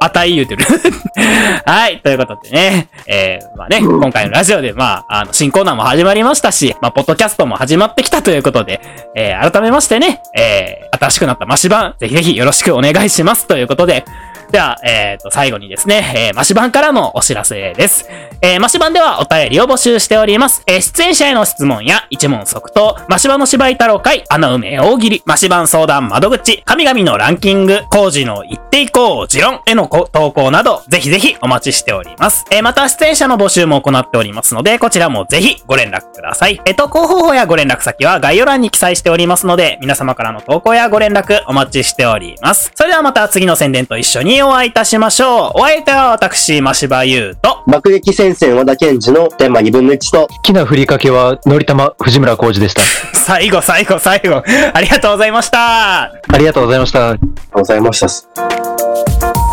[0.00, 0.64] あたい言うてる。
[1.66, 2.00] はい。
[2.00, 2.88] ということでね。
[3.06, 8.80] えー、まあね、今回のラジオで、まあ、あの、新コーナーも始まりましたし、まあ、ポッドキャストも始まってきたということで、
[9.14, 13.46] えー、改めましてね、えー、新しくなったマシ版、ぜひぜひよろしくお願いします。
[13.46, 14.04] ということで、
[14.50, 18.08] では、えっ、と、最後にですね、えー、マシ版からのお知らせです。
[18.42, 20.64] えー、マシ版ではお便りを募集しております。
[20.66, 32.44] えー、出演者への質問や一問即答、マシ版の芝居太郎会、穴埋め大喜利、マシ版相談窓口、神々のランキング、工事の言っていこう、持論への投稿など、ぜひぜひお待ちしております。
[32.50, 36.60] えー、また出演者の募集も行っておりますので、こちらもぜひご連絡ください。
[36.66, 42.72] えー、投稿方法やご連絡先は概要欄に記載しておりますので、皆様からの投稿やご連絡お待ちしております。
[42.74, 45.52] それではまた次の宣伝と一緒にお会いいたしましょう。
[45.56, 52.82] お相手は私、マシバユーと、爆撃戦線和田健二の天馬2分の1と、好きなふりかけは、のりたま藤村浩二でした。
[53.18, 56.02] 最後最後最後、ありがとうございました。
[56.02, 57.16] ありがとうございました。
[57.52, 59.49] ございました。